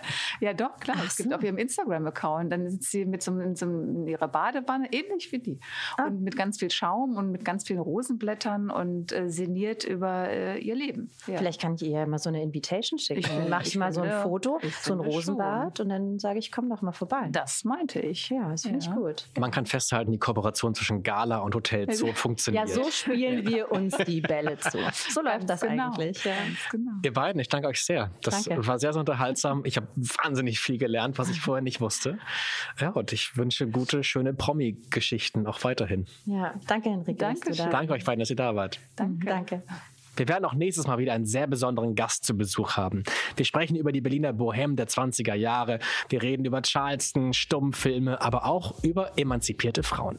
ja 0.40 0.52
doch, 0.52 0.76
klar. 0.78 0.98
Ach 1.00 1.06
es 1.06 1.16
gibt 1.16 1.32
auf 1.32 1.42
ihrem 1.42 1.56
Instagram-Account, 1.56 2.52
dann 2.52 2.68
sitzt 2.68 2.90
sie 2.90 3.06
mit 3.06 3.22
so, 3.22 3.38
in, 3.38 3.56
so 3.56 3.64
in 3.64 4.06
ihrer 4.06 4.28
Badewanne, 4.28 4.92
ähnlich 4.92 5.32
wie 5.32 5.38
die. 5.38 5.60
Ah. 5.96 6.06
Und 6.06 6.20
mit 6.20 6.36
ganz 6.36 6.58
viel 6.58 6.70
Schaum 6.70 7.16
und 7.16 7.30
mit 7.30 7.44
ganz 7.44 7.66
vielen 7.66 7.80
Rosenblättern 7.80 8.70
und 8.70 9.12
äh, 9.12 9.28
sinniert 9.38 9.84
über 9.84 10.28
äh, 10.28 10.58
ihr 10.58 10.74
Leben. 10.74 11.10
Ja. 11.26 11.38
Vielleicht 11.38 11.60
kann 11.60 11.74
ich 11.74 11.82
ihr 11.82 12.00
ja 12.00 12.06
mal 12.06 12.18
so 12.18 12.28
eine 12.28 12.42
Invitation 12.42 12.98
schicken. 12.98 13.20
Ich, 13.20 13.26
dann 13.26 13.48
mache 13.48 13.62
ich, 13.62 13.68
ich, 13.68 13.76
mal 13.76 13.92
so 13.92 14.02
ein 14.02 14.22
Foto, 14.22 14.58
so 14.82 14.92
ein 14.92 15.00
Rosenbad 15.00 15.78
schon. 15.78 15.86
und 15.86 15.90
dann 15.90 16.18
sage 16.18 16.38
ich, 16.38 16.52
komm 16.52 16.68
doch 16.68 16.82
mal 16.82 16.92
vorbei. 16.92 17.28
Das 17.30 17.64
meinte 17.64 18.00
ich. 18.00 18.28
Ja, 18.28 18.50
das 18.50 18.62
finde 18.62 18.84
ja. 18.84 18.90
ich 18.90 18.96
gut. 18.96 19.26
Man 19.38 19.50
kann 19.50 19.66
festhalten, 19.66 20.12
die 20.12 20.18
Kooperation 20.18 20.74
zwischen 20.74 21.02
Gala 21.02 21.38
und 21.38 21.54
Hotel 21.54 21.90
Zoo 21.92 22.12
funktioniert. 22.12 22.68
Ja, 22.68 22.74
so 22.74 22.84
spielen 22.90 23.46
wir 23.46 23.70
uns 23.70 23.96
die 24.06 24.20
Bälle 24.20 24.58
zu. 24.58 24.78
So 24.92 25.22
läuft 25.22 25.48
das 25.48 25.60
genau. 25.60 25.92
eigentlich. 25.92 26.24
Ja. 26.24 26.32
Genau. 26.70 26.92
Ihr 27.04 27.12
beiden, 27.12 27.40
ich 27.40 27.48
danke 27.48 27.68
euch 27.68 27.80
sehr. 27.82 28.10
Das 28.22 28.44
danke. 28.44 28.66
war 28.66 28.78
sehr, 28.78 28.92
sehr 28.92 29.00
unterhaltsam. 29.00 29.62
Ich 29.64 29.76
habe 29.76 29.86
wahnsinnig 29.96 30.60
viel 30.60 30.78
gelernt, 30.78 31.18
was 31.18 31.30
ich 31.30 31.40
vorher 31.40 31.62
nicht 31.62 31.80
wusste. 31.80 32.18
Ja, 32.80 32.90
und 32.90 33.12
ich 33.12 33.36
wünsche 33.36 33.66
gute, 33.66 34.04
schöne 34.04 34.34
Promi-Geschichten 34.34 35.46
auch 35.46 35.64
weiterhin. 35.64 36.06
Ja, 36.26 36.54
danke, 36.66 36.90
Henrik. 36.90 37.18
Danke, 37.18 37.50
danke 37.52 37.92
euch 37.92 38.04
beiden, 38.04 38.20
dass 38.20 38.30
ihr 38.30 38.36
da 38.36 38.54
wart. 38.54 38.78
Danke. 38.96 39.27
Danke. 39.28 39.62
Wir 40.16 40.26
werden 40.26 40.44
auch 40.44 40.54
nächstes 40.54 40.86
Mal 40.86 40.98
wieder 40.98 41.12
einen 41.12 41.26
sehr 41.26 41.46
besonderen 41.46 41.94
Gast 41.94 42.24
zu 42.24 42.36
Besuch 42.36 42.76
haben. 42.76 43.04
Wir 43.36 43.44
sprechen 43.44 43.76
über 43.76 43.92
die 43.92 44.00
Berliner 44.00 44.32
Bohème 44.32 44.74
der 44.74 44.88
20er 44.88 45.34
Jahre. 45.34 45.78
Wir 46.08 46.22
reden 46.22 46.44
über 46.44 46.60
Charleston, 46.62 47.32
Stummfilme, 47.32 48.20
aber 48.20 48.44
auch 48.44 48.82
über 48.82 49.16
emanzipierte 49.16 49.84
Frauen. 49.84 50.18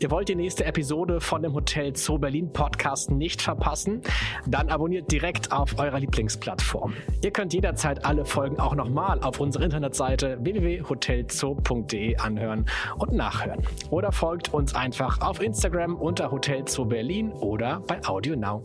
Ihr 0.00 0.12
wollt 0.12 0.28
die 0.28 0.36
nächste 0.36 0.64
Episode 0.64 1.20
von 1.20 1.42
dem 1.42 1.54
Hotel 1.54 1.96
Zoo 1.96 2.18
Berlin 2.18 2.52
Podcast 2.52 3.10
nicht 3.10 3.42
verpassen? 3.42 4.00
Dann 4.46 4.68
abonniert 4.68 5.10
direkt 5.10 5.50
auf 5.50 5.76
eurer 5.76 5.98
Lieblingsplattform. 5.98 6.94
Ihr 7.24 7.32
könnt 7.32 7.52
jederzeit 7.52 8.04
alle 8.04 8.24
Folgen 8.24 8.60
auch 8.60 8.76
nochmal 8.76 9.20
auf 9.20 9.40
unserer 9.40 9.64
Internetseite 9.64 10.38
www.hotelzoo.de 10.40 12.16
anhören 12.16 12.66
und 12.98 13.12
nachhören. 13.12 13.66
Oder 13.90 14.12
folgt 14.12 14.54
uns 14.54 14.72
einfach 14.72 15.20
auf 15.20 15.42
Instagram 15.42 15.96
unter 15.96 16.30
Hotel 16.30 16.68
Zoo 16.68 16.84
Berlin 16.84 17.32
oder 17.32 17.80
bei 17.80 18.00
Audio 18.06 18.36
Now. 18.36 18.62